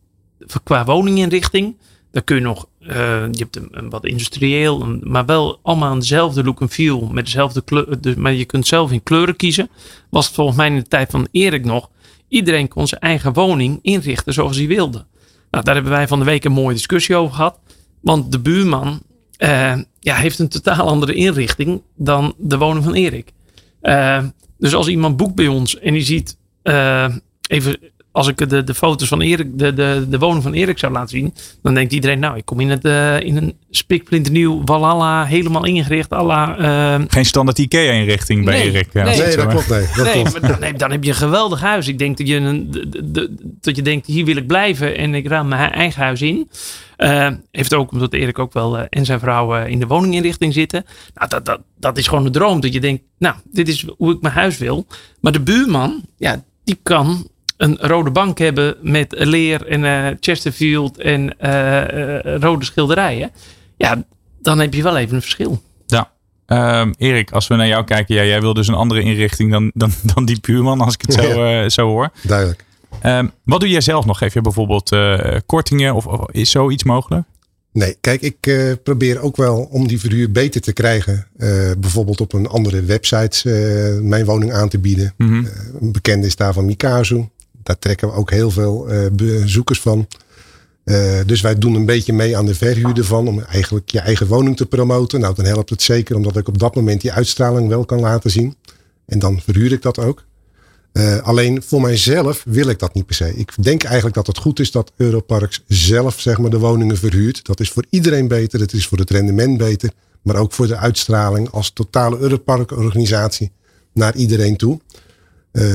qua 0.64 0.84
woninginrichting. 0.84 1.76
Daar 2.10 2.22
kun 2.22 2.36
je 2.36 2.42
nog, 2.42 2.66
uh, 2.80 2.88
je 3.30 3.46
hebt 3.50 3.60
wat 3.88 4.04
industrieel, 4.04 4.98
maar 5.02 5.26
wel 5.26 5.58
allemaal 5.62 5.90
aan 5.90 5.98
dezelfde 5.98 6.44
look 6.44 6.60
en 6.60 6.68
feel. 6.68 7.08
Met 7.12 7.24
dezelfde 7.24 7.62
kleur, 7.62 8.00
dus, 8.00 8.14
maar 8.14 8.32
je 8.32 8.44
kunt 8.44 8.66
zelf 8.66 8.92
in 8.92 9.02
kleuren 9.02 9.36
kiezen. 9.36 9.70
Was 10.10 10.26
het 10.26 10.34
volgens 10.34 10.56
mij 10.56 10.66
in 10.66 10.76
de 10.76 10.88
tijd 10.88 11.10
van 11.10 11.28
Erik 11.30 11.64
nog. 11.64 11.90
Iedereen 12.28 12.68
kon 12.68 12.86
zijn 12.86 13.00
eigen 13.00 13.32
woning 13.32 13.78
inrichten 13.82 14.32
zoals 14.32 14.56
hij 14.56 14.66
wilde. 14.66 15.06
Nou, 15.50 15.64
daar 15.64 15.74
hebben 15.74 15.92
wij 15.92 16.08
van 16.08 16.18
de 16.18 16.24
week 16.24 16.44
een 16.44 16.52
mooie 16.52 16.74
discussie 16.74 17.16
over 17.16 17.34
gehad. 17.34 17.58
Want 18.00 18.32
de 18.32 18.38
buurman 18.38 19.02
uh, 19.38 19.76
ja, 20.00 20.14
heeft 20.14 20.38
een 20.38 20.48
totaal 20.48 20.86
andere 20.86 21.14
inrichting 21.14 21.82
dan 21.96 22.34
de 22.38 22.58
woning 22.58 22.84
van 22.84 22.94
Erik. 22.94 23.32
Uh, 23.82 24.24
dus 24.58 24.74
als 24.74 24.88
iemand 24.88 25.16
boekt 25.16 25.34
bij 25.34 25.46
ons 25.46 25.78
en 25.78 25.92
die 25.92 26.02
ziet, 26.02 26.36
uh, 26.62 27.14
even 27.48 27.78
als 28.18 28.28
ik 28.28 28.48
de, 28.48 28.64
de 28.64 28.74
foto's 28.74 29.08
van 29.08 29.20
Erik, 29.20 29.58
de, 29.58 29.74
de, 29.74 30.06
de 30.08 30.18
woning 30.18 30.42
van 30.42 30.52
Erik 30.52 30.78
zou 30.78 30.92
laten 30.92 31.08
zien, 31.08 31.34
dan 31.62 31.74
denkt 31.74 31.92
iedereen, 31.92 32.18
nou, 32.18 32.36
ik 32.36 32.44
kom 32.44 32.60
in, 32.60 32.70
het, 32.70 32.84
uh, 32.84 33.20
in 33.20 33.36
een 33.36 33.56
spikplinternieuw 33.70 34.62
Walhalla, 34.64 35.24
helemaal 35.24 35.64
ingericht. 35.64 36.10
Alla, 36.10 36.58
uh, 36.98 37.04
Geen 37.08 37.24
standaard 37.24 37.58
IKEA-inrichting 37.58 38.44
bij 38.44 38.62
Erik. 38.62 38.92
Nee, 38.92 39.04
nee, 39.04 39.36
dat 39.36 39.46
klopt. 39.46 39.68
Nee, 39.68 39.86
dat 39.96 40.04
nee, 40.04 40.22
klopt. 40.22 40.60
Dan, 40.60 40.76
dan, 40.76 40.90
heb 40.90 41.04
je 41.04 41.10
een 41.10 41.16
geweldig 41.16 41.60
huis. 41.60 41.88
Ik 41.88 41.98
denk 41.98 42.16
dat 42.18 42.28
je, 42.28 42.36
een, 42.36 42.70
de, 42.70 43.10
de, 43.10 43.34
dat 43.60 43.76
je 43.76 43.82
denkt, 43.82 44.06
hier 44.06 44.24
wil 44.24 44.36
ik 44.36 44.46
blijven 44.46 44.96
en 44.96 45.14
ik 45.14 45.26
ruim 45.28 45.48
mijn 45.48 45.72
eigen 45.72 46.02
huis 46.02 46.22
in. 46.22 46.50
Uh, 46.98 47.28
heeft 47.50 47.74
ook 47.74 47.92
omdat 47.92 48.12
Erik 48.12 48.38
ook 48.38 48.52
wel 48.52 48.78
uh, 48.78 48.84
en 48.90 49.04
zijn 49.04 49.20
vrouw 49.20 49.56
uh, 49.56 49.66
in 49.66 49.78
de 49.78 49.86
woninginrichting 49.86 50.52
zitten. 50.52 50.84
Nou, 51.14 51.28
dat, 51.28 51.44
dat, 51.44 51.60
dat 51.76 51.98
is 51.98 52.08
gewoon 52.08 52.26
een 52.26 52.32
droom. 52.32 52.60
Dat 52.60 52.72
je 52.72 52.80
denkt, 52.80 53.02
nou, 53.18 53.34
dit 53.52 53.68
is 53.68 53.86
hoe 53.96 54.12
ik 54.12 54.20
mijn 54.20 54.34
huis 54.34 54.58
wil. 54.58 54.86
Maar 55.20 55.32
de 55.32 55.40
buurman, 55.40 56.04
ja, 56.16 56.44
die 56.64 56.78
kan 56.82 57.28
een 57.58 57.76
rode 57.80 58.10
bank 58.10 58.38
hebben 58.38 58.76
met 58.80 59.14
leer 59.18 59.66
en 59.66 60.16
Chesterfield 60.20 60.98
en 60.98 61.36
rode 62.40 62.64
schilderijen. 62.64 63.30
Ja, 63.76 64.04
dan 64.42 64.58
heb 64.58 64.74
je 64.74 64.82
wel 64.82 64.96
even 64.96 65.14
een 65.14 65.22
verschil. 65.22 65.62
Ja. 65.86 66.10
Um, 66.80 66.94
Erik, 66.98 67.30
als 67.30 67.46
we 67.46 67.54
naar 67.54 67.66
jou 67.66 67.84
kijken, 67.84 68.14
ja, 68.14 68.24
jij 68.24 68.40
wil 68.40 68.54
dus 68.54 68.68
een 68.68 68.74
andere 68.74 69.00
inrichting 69.02 69.50
dan, 69.50 69.70
dan, 69.74 69.90
dan 70.14 70.24
die 70.24 70.40
buurman, 70.40 70.80
als 70.80 70.94
ik 70.94 71.00
het 71.00 71.12
zo, 71.12 71.44
ja, 71.44 71.68
zo 71.68 71.86
hoor. 71.86 72.10
Duidelijk. 72.22 72.64
Um, 73.02 73.30
wat 73.44 73.60
doe 73.60 73.68
jij 73.68 73.80
zelf 73.80 74.04
nog? 74.04 74.18
Geef 74.18 74.34
je 74.34 74.40
bijvoorbeeld 74.40 74.92
uh, 74.92 75.36
kortingen 75.46 75.94
of, 75.94 76.06
of, 76.06 76.30
is 76.30 76.50
zoiets 76.50 76.84
mogelijk? 76.84 77.26
Nee, 77.72 77.96
kijk, 78.00 78.20
ik 78.20 78.46
uh, 78.46 78.72
probeer 78.82 79.20
ook 79.20 79.36
wel 79.36 79.68
om 79.70 79.86
die 79.86 80.00
verhuur 80.00 80.32
beter 80.32 80.60
te 80.60 80.72
krijgen. 80.72 81.26
Uh, 81.36 81.70
bijvoorbeeld 81.78 82.20
op 82.20 82.32
een 82.32 82.46
andere 82.46 82.82
website 82.82 83.50
mijn 84.02 84.24
woning 84.24 84.52
aan 84.52 84.68
te 84.68 84.78
bieden. 84.78 85.14
Mm 85.16 85.28
-hmm. 85.28 85.48
een 85.80 85.92
bekende 85.92 86.26
is 86.26 86.36
daarvan 86.36 86.64
Mikazu. 86.64 87.24
Daar 87.68 87.78
trekken 87.78 88.08
we 88.08 88.14
ook 88.14 88.30
heel 88.30 88.50
veel 88.50 88.88
bezoekers 89.12 89.80
van. 89.80 90.08
dus 91.26 91.40
wij 91.40 91.58
doen 91.58 91.74
een 91.74 91.86
beetje 91.86 92.12
mee 92.12 92.36
aan 92.36 92.46
de 92.46 92.54
verhuur 92.54 92.96
ervan. 92.96 93.28
Om 93.28 93.40
eigenlijk 93.40 93.90
je 93.90 94.00
eigen 94.00 94.26
woning 94.26 94.56
te 94.56 94.66
promoten. 94.66 95.20
Nou, 95.20 95.34
dan 95.34 95.44
helpt 95.44 95.70
het 95.70 95.82
zeker 95.82 96.16
omdat 96.16 96.36
ik 96.36 96.48
op 96.48 96.58
dat 96.58 96.74
moment 96.74 97.00
die 97.00 97.12
uitstraling 97.12 97.68
wel 97.68 97.84
kan 97.84 98.00
laten 98.00 98.30
zien. 98.30 98.56
En 99.06 99.18
dan 99.18 99.40
verhuur 99.40 99.72
ik 99.72 99.82
dat 99.82 99.98
ook. 99.98 100.24
Uh, 100.92 101.18
alleen 101.18 101.62
voor 101.62 101.80
mijzelf 101.80 102.42
wil 102.46 102.68
ik 102.68 102.78
dat 102.78 102.94
niet 102.94 103.06
per 103.06 103.14
se. 103.14 103.36
Ik 103.36 103.52
denk 103.60 103.82
eigenlijk 103.82 104.14
dat 104.14 104.26
het 104.26 104.38
goed 104.38 104.60
is 104.60 104.70
dat 104.70 104.92
Europarks 104.96 105.62
zelf 105.66 106.20
zeg 106.20 106.38
maar, 106.38 106.50
de 106.50 106.58
woningen 106.58 106.96
verhuurt. 106.96 107.44
Dat 107.44 107.60
is 107.60 107.70
voor 107.70 107.84
iedereen 107.90 108.28
beter. 108.28 108.60
Het 108.60 108.72
is 108.72 108.86
voor 108.86 108.98
het 108.98 109.10
rendement 109.10 109.58
beter. 109.58 109.90
Maar 110.22 110.36
ook 110.36 110.52
voor 110.52 110.66
de 110.66 110.76
uitstraling 110.76 111.50
als 111.50 111.70
totale 111.70 112.18
Europark 112.18 112.70
organisatie 112.70 113.52
naar 113.92 114.16
iedereen 114.16 114.56
toe. 114.56 114.80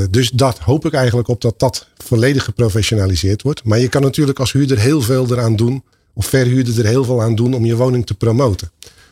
Dus 0.09 0.29
dat 0.29 0.59
hoop 0.59 0.85
ik 0.85 0.93
eigenlijk 0.93 1.27
op 1.27 1.41
dat 1.41 1.59
dat 1.59 1.87
volledig 1.97 2.43
geprofessionaliseerd 2.43 3.41
wordt. 3.41 3.63
Maar 3.63 3.79
je 3.79 3.89
kan 3.89 4.01
natuurlijk 4.01 4.39
als 4.39 4.51
huurder 4.51 4.79
heel 4.79 5.01
veel 5.01 5.25
eraan 5.31 5.55
doen, 5.55 5.83
of 6.13 6.25
verhuurder 6.25 6.79
er 6.79 6.85
heel 6.85 7.03
veel 7.03 7.21
aan 7.21 7.35
doen 7.35 7.53
om 7.53 7.65
je 7.65 7.75
woning 7.75 8.05
te 8.05 8.13
promoten. 8.13 8.71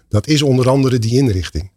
Dat 0.10 0.28
is 0.28 0.42
onder 0.42 0.70
andere 0.70 1.00
die 1.00 1.18
inrichting. 1.18 1.72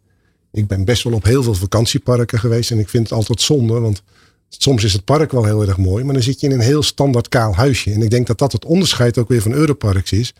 Ik 0.51 0.67
ben 0.67 0.85
best 0.85 1.03
wel 1.03 1.13
op 1.13 1.23
heel 1.23 1.43
veel 1.43 1.53
vakantieparken 1.53 2.39
geweest 2.39 2.71
en 2.71 2.79
ik 2.79 2.89
vind 2.89 3.03
het 3.03 3.17
altijd 3.17 3.41
zonde, 3.41 3.79
want 3.79 4.03
soms 4.49 4.83
is 4.83 4.93
het 4.93 5.03
park 5.03 5.31
wel 5.31 5.45
heel 5.45 5.61
erg 5.61 5.77
mooi, 5.77 6.03
maar 6.03 6.13
dan 6.13 6.23
zit 6.23 6.39
je 6.39 6.47
in 6.47 6.53
een 6.53 6.59
heel 6.59 6.83
standaard 6.83 7.29
kaal 7.29 7.55
huisje. 7.55 7.91
En 7.91 8.01
ik 8.01 8.09
denk 8.09 8.27
dat 8.27 8.37
dat 8.37 8.51
het 8.51 8.65
onderscheid 8.65 9.17
ook 9.17 9.27
weer 9.27 9.41
van 9.41 9.53
Europarks 9.53 10.11
is. 10.11 10.33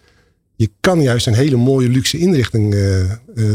Je 0.55 0.69
kan 0.79 1.01
juist 1.01 1.27
een 1.27 1.33
hele 1.33 1.55
mooie 1.55 1.89
luxe 1.89 2.17
inrichting 2.17 2.73
uh, 2.73 3.11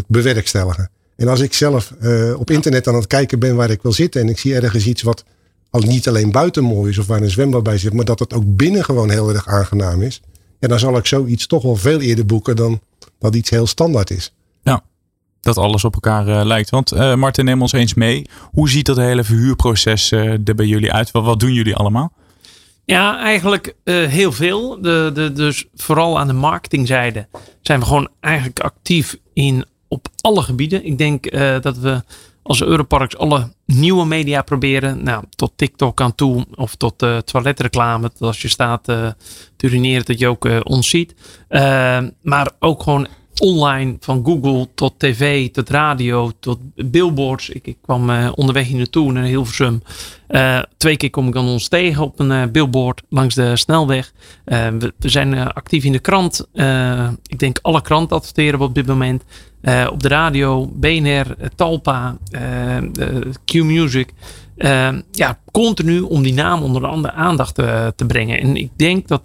bewerkstelligen. 0.07 0.90
En 1.21 1.29
als 1.29 1.41
ik 1.41 1.55
zelf 1.55 1.93
uh, 2.03 2.39
op 2.39 2.50
internet 2.50 2.89
aan 2.89 2.95
het 2.95 3.07
kijken 3.07 3.39
ben 3.39 3.57
waar 3.57 3.71
ik 3.71 3.83
wil 3.83 3.93
zitten 3.93 4.21
en 4.21 4.29
ik 4.29 4.39
zie 4.39 4.55
ergens 4.55 4.87
iets 4.87 5.03
wat 5.03 5.25
al 5.71 5.81
niet 5.81 6.09
alleen 6.09 6.31
buiten 6.31 6.65
mooi 6.65 6.91
is 6.91 6.99
of 6.99 7.07
waar 7.07 7.23
een 7.23 7.31
zwembad 7.31 7.62
bij 7.62 7.79
zit, 7.79 7.93
maar 7.93 8.05
dat 8.05 8.19
het 8.19 8.35
ook 8.35 8.43
binnen 8.57 8.85
gewoon 8.85 9.11
heel 9.11 9.29
erg 9.29 9.47
aangenaam 9.47 10.03
is. 10.03 10.21
Ja, 10.59 10.69
dan 10.69 10.79
zal 10.79 10.97
ik 10.97 11.07
zoiets 11.07 11.47
toch 11.47 11.62
wel 11.62 11.77
veel 11.77 12.00
eerder 12.00 12.27
boeken 12.27 12.57
dan 12.57 12.81
dat 13.19 13.35
iets 13.35 13.50
heel 13.50 13.67
standaard 13.67 14.11
is. 14.11 14.35
Ja, 14.62 14.83
dat 15.41 15.57
alles 15.57 15.85
op 15.85 15.95
elkaar 15.95 16.29
uh, 16.29 16.41
lijkt. 16.45 16.71
Want 16.71 16.93
uh, 16.93 17.15
Martin, 17.15 17.45
neem 17.45 17.62
ons 17.62 17.73
eens 17.73 17.95
mee. 17.95 18.27
Hoe 18.50 18.69
ziet 18.69 18.87
dat 18.87 18.97
hele 18.97 19.25
verhuurproces 19.25 20.12
uh, 20.12 20.49
er 20.49 20.55
bij 20.55 20.67
jullie 20.67 20.93
uit? 20.93 21.11
Wat, 21.11 21.25
wat 21.25 21.41
doen 21.41 21.53
jullie 21.53 21.77
allemaal? 21.77 22.12
Ja, 22.85 23.19
eigenlijk 23.19 23.75
heel 23.85 24.33
veel. 24.33 24.81
De, 24.81 25.11
de, 25.15 25.33
dus 25.33 25.67
vooral 25.75 26.19
aan 26.19 26.27
de 26.27 26.33
marketingzijde 26.33 27.29
zijn 27.61 27.81
we 27.81 27.87
gewoon 27.87 28.09
eigenlijk 28.21 28.61
actief 28.61 29.17
in 29.33 29.65
op 29.90 30.09
alle 30.20 30.42
gebieden. 30.42 30.85
Ik 30.85 30.99
denk 30.99 31.30
dat 31.62 31.78
we 31.78 32.02
als 32.42 32.62
Europarks 32.62 33.16
alle 33.16 33.49
nieuwe 33.66 34.06
media 34.06 34.42
proberen. 34.42 35.02
Nou, 35.02 35.25
tot 35.30 35.52
TikTok 35.56 36.00
aan 36.00 36.14
toe 36.14 36.47
of 36.54 36.75
tot 36.75 37.02
uh, 37.02 37.18
toiletreclame. 37.18 38.11
Dat 38.12 38.20
als 38.28 38.42
je 38.42 38.49
staat 38.49 38.88
uh, 38.88 39.11
dat 40.04 40.18
je 40.18 40.28
ook 40.28 40.49
ons 40.62 40.88
ziet. 40.88 41.14
maar 42.23 42.50
ook 42.59 42.82
gewoon 42.82 43.09
online 43.40 43.97
van 44.00 44.25
Google 44.25 44.68
tot 44.75 44.94
tv, 44.99 45.50
tot 45.50 45.68
radio, 45.68 46.30
tot 46.40 46.59
billboards. 46.75 47.49
Ik, 47.49 47.66
ik 47.66 47.76
kwam 47.82 48.11
uh, 48.11 48.32
onderweg 48.35 48.66
hier 48.66 48.76
naartoe 48.76 49.12
naar 49.12 49.25
Hilversum. 49.25 49.82
Uh, 50.28 50.59
twee 50.76 50.97
keer 50.97 51.11
kom 51.11 51.26
ik 51.26 51.32
dan 51.32 51.49
ons 51.49 51.68
tegen 51.68 52.02
op 52.02 52.18
een 52.18 52.30
uh, 52.30 52.44
billboard 52.52 53.02
langs 53.09 53.35
de 53.35 53.56
snelweg. 53.56 54.12
We, 54.44 54.92
we, 54.99 55.09
zijn 55.09 55.52
actief 55.52 55.85
in 55.85 55.92
de 55.92 55.99
krant. 55.99 56.49
ik 57.26 57.38
denk 57.38 57.59
alle 57.62 57.82
kranten 57.82 58.16
adverteren 58.16 58.59
we 58.59 58.64
op 58.64 58.75
dit 58.75 58.87
moment. 58.87 59.25
op 59.90 60.02
de 60.02 60.09
radio, 60.09 60.66
BNR, 60.66 61.37
Talpa, 61.56 62.16
Q-Music. 63.44 64.12
ja, 65.11 65.38
continu 65.52 66.00
om 66.00 66.23
die 66.23 66.35
naam 66.35 66.62
onder 66.62 66.87
andere 66.87 67.12
aandacht 67.12 67.54
te 67.54 68.04
brengen. 68.06 68.40
En 68.40 68.56
ik 68.56 68.70
denk 68.76 69.09
dat 69.09 69.23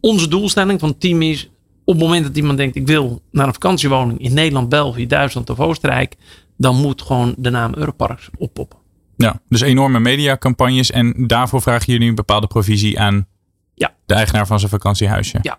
onze 0.00 0.28
doelstelling 0.28 0.80
van 0.80 0.88
het 0.88 1.00
team 1.00 1.22
is 1.22 1.50
op 1.86 1.94
het 1.94 2.02
moment 2.02 2.24
dat 2.24 2.36
iemand 2.36 2.58
denkt, 2.58 2.76
ik 2.76 2.86
wil 2.86 3.22
naar 3.30 3.46
een 3.46 3.52
vakantiewoning 3.52 4.20
in 4.20 4.34
Nederland, 4.34 4.68
België, 4.68 5.06
Duitsland 5.06 5.50
of 5.50 5.60
Oostenrijk, 5.60 6.16
dan 6.56 6.76
moet 6.76 7.02
gewoon 7.02 7.34
de 7.38 7.50
naam 7.50 7.74
Europarks 7.74 8.28
oppoppen. 8.38 8.78
Ja, 9.16 9.40
dus 9.48 9.60
enorme 9.60 10.00
mediacampagnes 10.00 10.90
en 10.90 11.26
daarvoor 11.26 11.62
vragen 11.62 11.92
jullie 11.92 12.08
een 12.08 12.14
bepaalde 12.14 12.46
provisie 12.46 13.00
aan 13.00 13.26
ja. 13.74 13.94
de 14.06 14.14
eigenaar 14.14 14.46
van 14.46 14.58
zijn 14.58 14.70
vakantiehuisje. 14.70 15.38
Ja. 15.42 15.58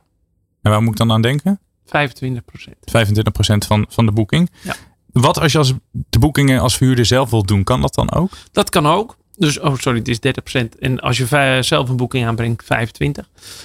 En 0.62 0.72
waar 0.72 0.82
moet 0.82 0.92
ik 0.92 0.98
dan 0.98 1.12
aan 1.12 1.22
denken? 1.22 1.60
25% 1.86 1.90
25% 1.90 1.92
van, 3.68 3.86
van 3.90 4.06
de 4.06 4.12
boeking. 4.12 4.52
Ja. 4.64 4.76
Wat 5.12 5.40
als 5.40 5.52
je 5.52 5.58
als 5.58 5.74
de 5.92 6.20
boekingen 6.20 6.62
als 6.62 6.78
verhuurder 6.78 7.06
zelf 7.06 7.30
wilt 7.30 7.48
doen, 7.48 7.64
kan 7.64 7.82
dat 7.82 7.94
dan 7.94 8.12
ook? 8.12 8.30
Dat 8.52 8.70
kan 8.70 8.86
ook. 8.86 9.18
Dus, 9.40 9.60
oh 9.60 9.76
sorry, 9.78 10.00
het 10.00 10.08
is 10.08 10.20
30%. 10.66 10.80
En 10.80 11.00
als 11.00 11.18
je 11.18 11.58
zelf 11.62 11.90
een 11.90 11.98
boeking 11.98 12.26
aanbrengt, 12.26 12.64
25%. 12.64 12.68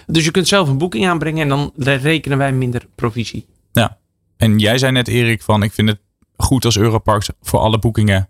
Dus 0.07 0.25
je 0.25 0.31
kunt 0.31 0.49
zelf 0.49 0.69
een 0.69 0.79
boeking 0.79 1.07
aanbrengen 1.07 1.43
en 1.43 1.49
dan 1.49 1.73
rekenen 1.77 2.39
wij 2.39 2.53
minder 2.53 2.87
provisie. 2.95 3.47
Ja. 3.73 3.99
En 4.37 4.59
jij 4.59 4.79
zei 4.79 4.93
net, 4.93 5.09
Erik, 5.09 5.43
van 5.43 5.63
ik 5.63 5.73
vind 5.73 5.89
het 5.89 5.99
goed 6.37 6.65
als 6.65 6.77
Europarks 6.77 7.29
voor 7.43 7.59
alle 7.59 7.79
boekingen, 7.79 8.29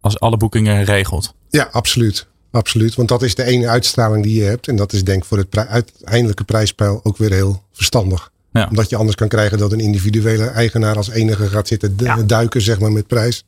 als 0.00 0.20
alle 0.20 0.36
boekingen 0.36 0.84
regelt. 0.84 1.34
Ja, 1.48 1.68
absoluut. 1.72 2.28
Absoluut. 2.50 2.94
Want 2.94 3.08
dat 3.08 3.22
is 3.22 3.34
de 3.34 3.44
ene 3.44 3.68
uitstraling 3.68 4.24
die 4.24 4.34
je 4.34 4.44
hebt. 4.44 4.68
En 4.68 4.76
dat 4.76 4.92
is 4.92 5.04
denk 5.04 5.22
ik 5.22 5.28
voor 5.28 5.38
het 5.38 5.56
uiteindelijke 5.56 6.44
prijspeil 6.44 7.00
ook 7.02 7.16
weer 7.16 7.32
heel 7.32 7.62
verstandig. 7.72 8.32
Ja. 8.52 8.66
Omdat 8.68 8.90
je 8.90 8.96
anders 8.96 9.16
kan 9.16 9.28
krijgen 9.28 9.58
dat 9.58 9.72
een 9.72 9.80
individuele 9.80 10.46
eigenaar 10.46 10.96
als 10.96 11.10
enige 11.10 11.48
gaat 11.48 11.68
zitten 11.68 11.96
duiken 12.26 12.60
zeg 12.60 12.80
maar, 12.80 12.92
met 12.92 13.06
prijs. 13.06 13.44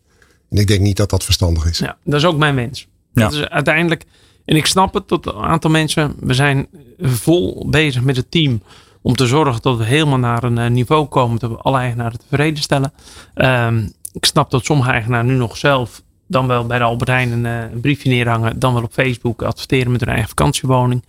En 0.50 0.58
ik 0.58 0.66
denk 0.66 0.80
niet 0.80 0.96
dat 0.96 1.10
dat 1.10 1.24
verstandig 1.24 1.66
is. 1.66 1.78
Ja, 1.78 1.96
dat 2.04 2.14
is 2.14 2.24
ook 2.24 2.36
mijn 2.36 2.54
wens. 2.54 2.88
Ja. 3.12 3.22
Dat 3.22 3.32
is 3.32 3.48
uiteindelijk, 3.48 4.04
en 4.44 4.56
ik 4.56 4.66
snap 4.66 4.94
het 4.94 5.08
tot 5.08 5.26
een 5.26 5.34
aantal 5.34 5.70
mensen, 5.70 6.14
we 6.20 6.34
zijn 6.34 6.66
vol 6.98 7.66
bezig 7.70 8.02
met 8.02 8.16
het 8.16 8.30
team 8.30 8.62
om 9.02 9.14
te 9.14 9.26
zorgen 9.26 9.62
dat 9.62 9.78
we 9.78 9.84
helemaal 9.84 10.18
naar 10.18 10.44
een 10.44 10.58
eh, 10.58 10.70
niveau 10.70 11.06
komen 11.06 11.38
dat 11.38 11.50
we 11.50 11.56
alle 11.56 11.78
eigenaren 11.78 12.18
tevreden 12.18 12.62
stellen. 12.62 12.92
Um, 13.34 13.92
ik 14.12 14.24
snap 14.24 14.50
dat 14.50 14.64
sommige 14.64 14.90
eigenaren 14.90 15.26
nu 15.26 15.34
nog 15.34 15.56
zelf 15.56 16.02
dan 16.26 16.46
wel 16.46 16.66
bij 16.66 16.78
de 16.78 16.84
Albert 16.84 17.10
Heijn 17.10 17.32
een, 17.32 17.46
eh, 17.46 17.72
een, 17.72 17.80
briefje 17.80 18.08
neerhangen, 18.08 18.58
dan 18.58 18.74
wel 18.74 18.82
op 18.82 18.92
Facebook 18.92 19.42
adverteren 19.42 19.92
met 19.92 20.00
hun 20.00 20.10
eigen 20.10 20.28
vakantiewoning. 20.28 21.04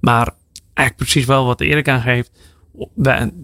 Maar 0.00 0.34
eigenlijk 0.74 0.96
precies 0.96 1.24
wel 1.24 1.46
wat 1.46 1.60
Erik 1.60 1.88
aangeeft. 1.88 2.30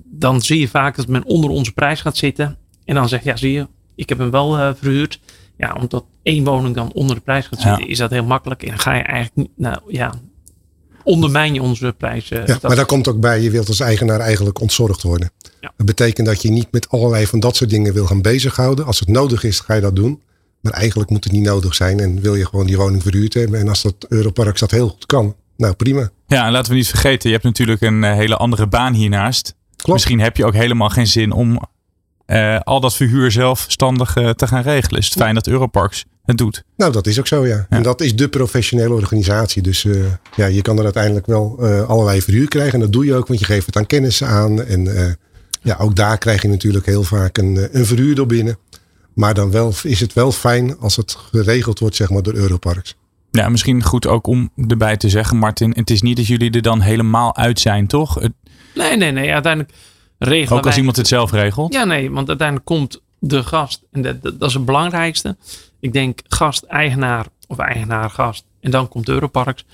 Dan 0.05 0.41
zie 0.41 0.61
je 0.61 0.69
vaak 0.69 0.97
dat 0.97 1.07
men 1.07 1.25
onder 1.25 1.51
onze 1.51 1.73
prijs 1.73 2.01
gaat 2.01 2.17
zitten. 2.17 2.57
En 2.85 2.95
dan 2.95 3.09
zegt, 3.09 3.25
ja 3.25 3.37
zie 3.37 3.53
je, 3.53 3.67
ik 3.95 4.09
heb 4.09 4.19
hem 4.19 4.31
wel 4.31 4.59
uh, 4.59 4.71
verhuurd. 4.75 5.21
Ja, 5.57 5.77
omdat 5.81 6.05
één 6.29 6.45
woning 6.45 6.75
dan 6.75 6.93
onder 6.93 7.17
de 7.17 7.23
prijs 7.23 7.47
gaat 7.47 7.61
zitten, 7.61 7.89
is 7.89 7.99
dat 7.99 8.11
heel 8.11 8.25
makkelijk. 8.25 8.63
En 8.63 8.69
dan 8.69 8.79
ga 8.79 8.95
je 8.95 9.03
eigenlijk 9.03 9.37
niet, 9.37 9.51
nou 9.57 9.81
ja, 9.87 10.15
ondermijn 11.03 11.55
je 11.55 11.63
onze 11.63 11.95
prijzen. 11.99 12.43
Ja, 12.47 12.59
maar 12.63 12.77
daar 12.77 12.87
komt 12.87 13.09
ook 13.09 13.21
bij, 13.21 13.41
je 13.41 13.51
wilt 13.51 13.69
als 13.69 13.81
eigenaar 13.81 14.21
eigenlijk 14.21 14.61
ontzorgd 14.61 15.03
worden. 15.03 15.31
Ja. 15.61 15.73
Dat 15.77 15.87
betekent 15.87 16.27
dat 16.27 16.43
je 16.43 16.51
niet 16.51 16.69
met 16.71 16.89
allerlei 16.89 17.27
van 17.27 17.41
dat 17.41 17.57
soort 17.57 17.71
dingen 17.71 17.93
wil 17.93 18.07
gaan 18.07 18.23
bezighouden. 18.23 18.87
Als 18.87 19.01
het 19.01 19.09
nodig 19.09 19.45
is, 19.45 19.61
ga 19.61 19.75
je 19.75 19.81
dat 19.81 19.97
doen. 19.97 20.23
Maar 20.61 20.73
eigenlijk 20.73 21.11
moet 21.11 21.25
het 21.25 21.33
niet 21.33 21.45
nodig 21.45 21.75
zijn 21.75 22.01
en 22.01 22.21
wil 22.21 22.35
je 22.35 22.47
gewoon 22.47 22.67
die 22.67 22.77
woning 22.77 23.03
verhuurd 23.03 23.35
hebben. 23.35 23.61
En 23.61 23.69
als 23.69 23.83
dat 23.83 24.07
Europark 24.09 24.59
dat 24.59 24.71
heel 24.71 24.89
goed 24.89 25.07
kan, 25.07 25.37
nou 25.57 25.75
prima. 25.75 26.11
Ja, 26.27 26.47
en 26.47 26.53
laten 26.53 26.71
we 26.71 26.77
niet 26.77 26.89
vergeten, 26.89 27.29
je 27.29 27.35
hebt 27.35 27.47
natuurlijk 27.47 27.81
een 27.81 28.05
eh, 28.05 28.15
hele 28.15 28.37
andere 28.37 28.67
baan 28.67 28.95
hiernaast. 28.95 29.55
Klopt. 29.77 29.93
Misschien 29.93 30.21
heb 30.21 30.37
je 30.37 30.45
ook 30.45 30.55
helemaal 30.55 30.89
geen 30.89 31.07
zin 31.07 31.33
om 31.33 31.61
uh, 32.27 32.61
al 32.61 32.81
dat 32.81 32.95
verhuur 32.95 33.31
zelfstandig 33.31 34.17
uh, 34.17 34.31
te 34.31 34.47
gaan 34.47 34.63
regelen. 34.63 35.01
Is 35.01 35.05
het 35.05 35.15
fijn 35.15 35.35
dat 35.35 35.47
Europarks 35.47 36.05
het 36.29 36.39
doet? 36.39 36.65
Nou, 36.77 36.93
dat 36.93 37.07
is 37.07 37.19
ook 37.19 37.27
zo, 37.27 37.47
ja. 37.47 37.57
ja. 37.57 37.67
En 37.69 37.83
dat 37.83 38.01
is 38.01 38.17
de 38.17 38.29
professionele 38.29 38.95
organisatie. 38.95 39.63
Dus 39.63 39.85
uh, 39.85 40.05
ja, 40.37 40.47
je 40.47 40.63
kan 40.63 40.79
er 40.79 40.85
uiteindelijk 40.85 41.27
wel 41.27 41.65
allerlei 41.87 42.23
verhuur 42.23 42.49
krijgen. 42.49 42.73
En 42.73 42.81
dat 42.81 42.93
doe 42.93 43.05
je 43.05 43.15
ook, 43.15 43.27
want 43.27 43.41
je 43.41 43.47
geeft 43.47 43.67
het 43.67 43.77
aan 43.77 43.87
kennis 43.87 44.25
aan. 44.25 44.63
En 44.63 45.17
ja, 45.63 45.77
ook 45.79 45.97
daar 45.97 46.19
krijg 46.19 46.43
je 46.43 46.49
natuurlijk 46.49 46.87
heel 46.87 47.03
vaak 47.03 47.39
een, 47.39 47.69
een 47.73 47.87
verhuurder 47.87 48.27
binnen. 48.27 48.59
Maar 49.15 49.35
dan 49.35 49.51
wel, 49.51 49.73
is 49.83 50.01
het 50.01 50.13
wel 50.13 50.33
fijn 50.33 50.79
als 50.79 50.97
het 50.97 51.17
geregeld 51.33 51.79
wordt, 51.79 51.97
zeg 51.97 52.11
maar, 52.11 52.23
door 52.23 52.35
Europarks. 52.35 52.97
Ja, 53.31 53.49
misschien 53.49 53.83
goed 53.83 54.07
ook 54.07 54.27
om 54.27 54.51
erbij 54.69 54.97
te 54.97 55.09
zeggen, 55.09 55.37
Martin. 55.37 55.73
Het 55.77 55.91
is 55.91 56.03
niet 56.03 56.17
dat 56.17 56.27
jullie 56.27 56.51
er 56.51 56.63
dan 56.63 56.81
helemaal 56.81 57.37
uit 57.37 57.61
zijn, 57.61 57.87
toch? 57.87 58.15
Het... 58.15 58.33
Nee, 58.75 58.97
nee, 58.97 59.13
nee. 59.13 59.33
Uiteindelijk 59.33 59.75
regelen 60.19 60.59
Ook 60.59 60.65
als 60.65 60.67
wij... 60.67 60.77
iemand 60.79 60.97
het 60.97 61.07
zelf 61.07 61.33
regelt? 61.33 61.73
Ja, 61.73 61.85
nee, 61.85 62.11
want 62.11 62.29
uiteindelijk 62.29 62.67
komt 62.67 63.03
de 63.19 63.43
gast, 63.43 63.83
en 63.93 64.03
dat, 64.03 64.23
dat, 64.23 64.41
dat 64.41 64.49
is 64.49 64.55
het 64.55 64.65
belangrijkste. 64.65 65.37
Ik 65.81 65.93
denk 65.93 66.21
gast, 66.29 66.63
eigenaar 66.63 67.27
of 67.47 67.59
eigenaar, 67.59 68.11
gast. 68.11 68.45
En 68.61 68.71
dan 68.71 68.89
komt 68.89 69.09
Europarks. 69.09 69.65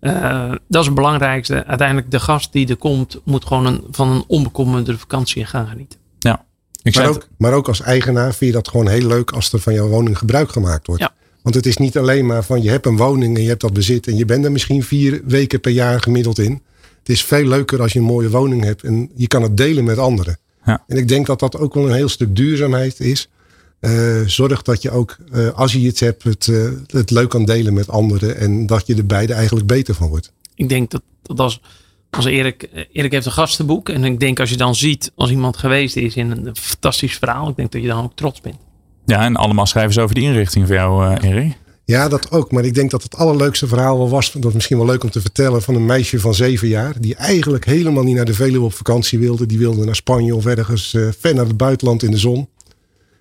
Uh, 0.00 0.50
dat 0.68 0.80
is 0.80 0.86
het 0.86 0.94
belangrijkste. 0.94 1.64
Uiteindelijk 1.66 2.10
de 2.10 2.20
gast 2.20 2.52
die 2.52 2.68
er 2.68 2.76
komt, 2.76 3.20
moet 3.24 3.44
gewoon 3.44 3.66
een, 3.66 3.84
van 3.90 4.10
een 4.10 4.24
onbekommerde 4.26 4.98
vakantie 4.98 5.44
gaan 5.44 5.66
genieten. 5.66 5.98
Ja. 6.18 6.44
Ik 6.82 6.96
maar, 6.96 7.08
ook, 7.08 7.28
maar 7.38 7.52
ook 7.52 7.68
als 7.68 7.80
eigenaar 7.80 8.34
vind 8.34 8.50
je 8.50 8.56
dat 8.56 8.68
gewoon 8.68 8.88
heel 8.88 9.06
leuk 9.06 9.30
als 9.30 9.52
er 9.52 9.58
van 9.58 9.74
jouw 9.74 9.88
woning 9.88 10.18
gebruik 10.18 10.50
gemaakt 10.50 10.86
wordt. 10.86 11.02
Ja. 11.02 11.12
Want 11.42 11.54
het 11.54 11.66
is 11.66 11.76
niet 11.76 11.98
alleen 11.98 12.26
maar 12.26 12.44
van 12.44 12.62
je 12.62 12.70
hebt 12.70 12.86
een 12.86 12.96
woning 12.96 13.36
en 13.36 13.42
je 13.42 13.48
hebt 13.48 13.60
dat 13.60 13.72
bezit 13.72 14.06
en 14.06 14.16
je 14.16 14.24
bent 14.24 14.44
er 14.44 14.52
misschien 14.52 14.82
vier 14.82 15.20
weken 15.24 15.60
per 15.60 15.72
jaar 15.72 16.00
gemiddeld 16.00 16.38
in. 16.38 16.62
Het 16.98 17.08
is 17.08 17.24
veel 17.24 17.46
leuker 17.46 17.80
als 17.80 17.92
je 17.92 17.98
een 17.98 18.04
mooie 18.04 18.30
woning 18.30 18.64
hebt 18.64 18.82
en 18.82 19.10
je 19.14 19.26
kan 19.26 19.42
het 19.42 19.56
delen 19.56 19.84
met 19.84 19.98
anderen. 19.98 20.38
Ja. 20.64 20.84
En 20.86 20.96
ik 20.96 21.08
denk 21.08 21.26
dat 21.26 21.40
dat 21.40 21.56
ook 21.56 21.74
wel 21.74 21.86
een 21.86 21.94
heel 21.94 22.08
stuk 22.08 22.36
duurzaamheid 22.36 23.00
is. 23.00 23.28
Uh, 23.80 24.20
zorg 24.26 24.62
dat 24.62 24.82
je 24.82 24.90
ook, 24.90 25.16
uh, 25.32 25.48
als 25.48 25.72
je 25.72 25.78
iets 25.78 26.00
hebt, 26.00 26.22
het, 26.22 26.46
uh, 26.46 26.70
het 26.86 27.10
leuk 27.10 27.28
kan 27.28 27.44
delen 27.44 27.74
met 27.74 27.88
anderen. 27.88 28.36
En 28.36 28.66
dat 28.66 28.86
je 28.86 28.94
er 28.94 29.06
beide 29.06 29.32
eigenlijk 29.32 29.66
beter 29.66 29.94
van 29.94 30.08
wordt. 30.08 30.32
Ik 30.54 30.68
denk 30.68 30.90
dat, 30.90 31.02
dat 31.22 31.40
als, 31.40 31.60
als 32.10 32.24
Erik, 32.24 32.68
Erik 32.92 33.12
heeft 33.12 33.26
een 33.26 33.32
gastenboek. 33.32 33.88
En 33.88 34.04
ik 34.04 34.20
denk 34.20 34.40
als 34.40 34.50
je 34.50 34.56
dan 34.56 34.74
ziet, 34.74 35.12
als 35.14 35.30
iemand 35.30 35.56
geweest 35.56 35.96
is 35.96 36.16
in 36.16 36.30
een 36.30 36.56
fantastisch 36.56 37.16
verhaal. 37.16 37.48
Ik 37.48 37.56
denk 37.56 37.72
dat 37.72 37.82
je 37.82 37.88
dan 37.88 38.04
ook 38.04 38.16
trots 38.16 38.40
bent. 38.40 38.56
Ja, 39.06 39.24
en 39.24 39.36
allemaal 39.36 39.66
schrijven 39.66 39.92
ze 39.92 40.00
over 40.00 40.14
die 40.14 40.24
inrichting 40.24 40.66
voor 40.66 40.76
jou, 40.76 41.16
Erik. 41.16 41.56
Ja, 41.92 42.08
dat 42.08 42.30
ook. 42.30 42.52
Maar 42.52 42.64
ik 42.64 42.74
denk 42.74 42.90
dat 42.90 43.02
het 43.02 43.16
allerleukste 43.16 43.66
verhaal 43.66 43.98
wel 43.98 44.08
was, 44.08 44.32
dat 44.32 44.44
is 44.44 44.52
misschien 44.52 44.76
wel 44.76 44.86
leuk 44.86 45.02
om 45.02 45.10
te 45.10 45.20
vertellen, 45.20 45.62
van 45.62 45.74
een 45.74 45.86
meisje 45.86 46.20
van 46.20 46.34
zeven 46.34 46.68
jaar. 46.68 47.00
Die 47.00 47.14
eigenlijk 47.14 47.64
helemaal 47.64 48.02
niet 48.02 48.16
naar 48.16 48.24
de 48.24 48.34
Veluwe 48.34 48.64
op 48.64 48.74
vakantie 48.74 49.18
wilde. 49.18 49.46
Die 49.46 49.58
wilde 49.58 49.84
naar 49.84 49.96
Spanje 49.96 50.34
of 50.34 50.46
ergens 50.46 50.92
uh, 50.92 51.08
ver 51.18 51.34
naar 51.34 51.46
het 51.46 51.56
buitenland 51.56 52.02
in 52.02 52.10
de 52.10 52.18
zon. 52.18 52.48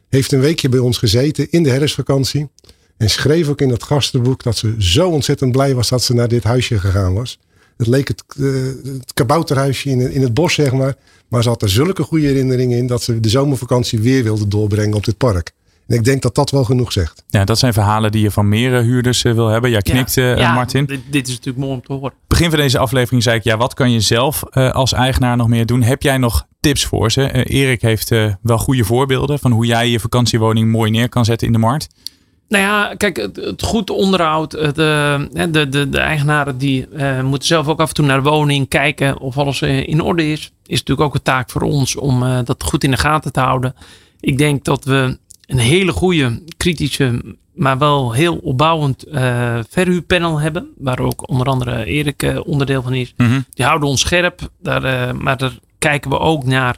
Heeft 0.10 0.32
een 0.32 0.40
weekje 0.40 0.70
bij 0.70 0.80
ons 0.80 0.98
gezeten 0.98 1.48
in 1.50 1.64
de 1.64 1.70
herfstvakantie. 1.70 2.50
En 2.98 3.10
schreef 3.10 3.48
ook 3.48 3.62
in 3.62 3.70
dat 3.70 3.84
gastenboek 3.84 4.44
dat 4.44 4.58
ze 4.58 4.76
zo 4.78 5.10
ontzettend 5.10 5.52
blij 5.52 5.76
was 5.76 5.90
dat 5.90 6.04
ze 6.04 6.14
naar 6.14 6.28
dit 6.28 6.44
huisje 6.44 6.80
gegaan 6.80 7.14
was. 7.14 7.40
Het 7.78 7.88
leek 7.88 8.08
het, 8.08 8.24
uh, 8.38 8.66
het 8.84 9.14
kabouterhuisje 9.14 9.90
in, 9.90 10.12
in 10.12 10.22
het 10.22 10.34
bos, 10.34 10.54
zeg 10.54 10.72
maar. 10.72 10.96
Maar 11.28 11.44
ze 11.44 11.50
had 11.50 11.62
er 11.62 11.70
zulke 11.70 12.04
goede 12.04 12.28
herinneringen 12.28 12.78
in 12.78 12.88
dat 12.88 13.04
ze 13.04 13.20
de 13.20 13.30
zomervakantie 13.30 14.00
weer 14.00 14.24
wilde 14.24 14.48
doorbrengen 14.48 14.96
op 14.96 15.06
dit 15.06 15.18
park. 15.18 15.52
En 15.92 15.98
ik 15.98 16.04
denk 16.04 16.22
dat 16.22 16.36
dat 16.36 16.50
wel 16.50 16.64
genoeg 16.64 16.92
zegt. 16.92 17.24
Ja, 17.28 17.46
dat 17.46 17.60
zijn 17.60 17.74
verhalen 17.74 18.12
die 18.12 18.22
je 18.22 18.32
van 18.32 18.50
meer 18.50 18.82
huurders 18.82 19.22
wil 19.22 19.48
hebben. 19.48 19.70
Jij 19.70 19.82
knikt, 19.82 20.14
ja. 20.14 20.38
ja, 20.38 20.54
Martin. 20.54 20.86
Dit, 20.86 21.02
dit, 21.10 21.28
is 21.28 21.34
natuurlijk 21.34 21.66
mooi 21.66 21.74
om 21.74 21.82
te 21.82 21.94
horen. 21.94 22.14
Begin 22.28 22.50
van 22.50 22.60
deze 22.60 22.78
aflevering 22.78 23.24
zei 23.24 23.38
ik, 23.38 23.44
ja, 23.44 23.58
wat 23.58 23.74
kan 23.74 23.92
je 23.92 24.00
zelf 24.00 24.44
uh, 24.52 24.72
als 24.72 24.94
eigenaar 24.94 25.38
nog 25.38 25.48
meer 25.48 25.66
doen? 25.66 25.82
Heb 25.82 26.02
jij 26.02 26.18
nog 26.18 26.48
tips 26.60 26.86
voor 26.86 27.12
ze? 27.12 27.22
Uh, 27.22 27.62
Erik 27.62 27.82
heeft 27.82 28.12
uh, 28.12 28.34
wel 28.42 28.58
goede 28.58 28.84
voorbeelden 28.84 29.40
van 29.40 29.52
hoe 29.52 29.66
jij 29.66 29.90
je 29.90 30.00
vakantiewoning 30.00 30.72
mooi 30.72 30.92
neer 30.92 31.10
kan 31.10 31.26
zetten 31.26 31.48
in 31.48 31.54
de 31.54 31.60
markt. 31.60 31.88
Nou 32.48 32.64
ja, 32.64 32.96
kijk, 32.98 33.18
het, 33.18 33.36
het 33.36 33.64
goed 33.64 33.90
onderhoud. 33.90 34.52
Het, 34.52 34.76
de, 34.76 35.28
de, 35.52 35.70
de, 35.70 35.90
de, 35.90 36.00
eigenaren 36.00 36.58
die 36.58 36.88
uh, 36.94 37.22
moeten 37.22 37.48
zelf 37.48 37.68
ook 37.68 37.80
af 37.80 37.88
en 37.88 37.94
toe 37.94 38.06
naar 38.06 38.24
de 38.24 38.30
woning 38.30 38.68
kijken 38.68 39.20
of 39.20 39.38
alles 39.38 39.62
in 39.62 40.02
orde 40.02 40.32
is. 40.32 40.52
Is 40.66 40.80
natuurlijk 40.80 41.08
ook 41.08 41.16
een 41.16 41.22
taak 41.22 41.50
voor 41.50 41.62
ons 41.62 41.96
om 41.96 42.24
uh, 42.24 42.40
dat 42.44 42.64
goed 42.64 42.84
in 42.84 42.92
de 42.92 42.98
gaten 42.98 43.32
te 43.32 43.40
houden. 43.40 43.76
Ik 44.20 44.38
denk 44.38 44.64
dat 44.64 44.84
we 44.84 45.18
een 45.52 45.60
hele 45.60 45.92
goede, 45.92 46.42
kritische, 46.58 47.36
maar 47.54 47.78
wel 47.78 48.12
heel 48.12 48.38
opbouwend 48.38 49.08
uh, 49.08 49.60
verhuurpanel 49.70 50.40
hebben. 50.40 50.70
Waar 50.78 51.00
ook 51.00 51.30
onder 51.30 51.48
andere 51.48 51.86
Erik 51.86 52.42
onderdeel 52.46 52.82
van 52.82 52.94
is. 52.94 53.14
Mm-hmm. 53.18 53.46
Die 53.54 53.66
houden 53.66 53.90
ons 53.90 54.02
scherp. 54.02 54.50
Daar, 54.62 55.16
maar 55.16 55.38
daar 55.38 55.60
kijken 55.78 56.10
we 56.10 56.20
ook 56.20 56.46
naar 56.46 56.78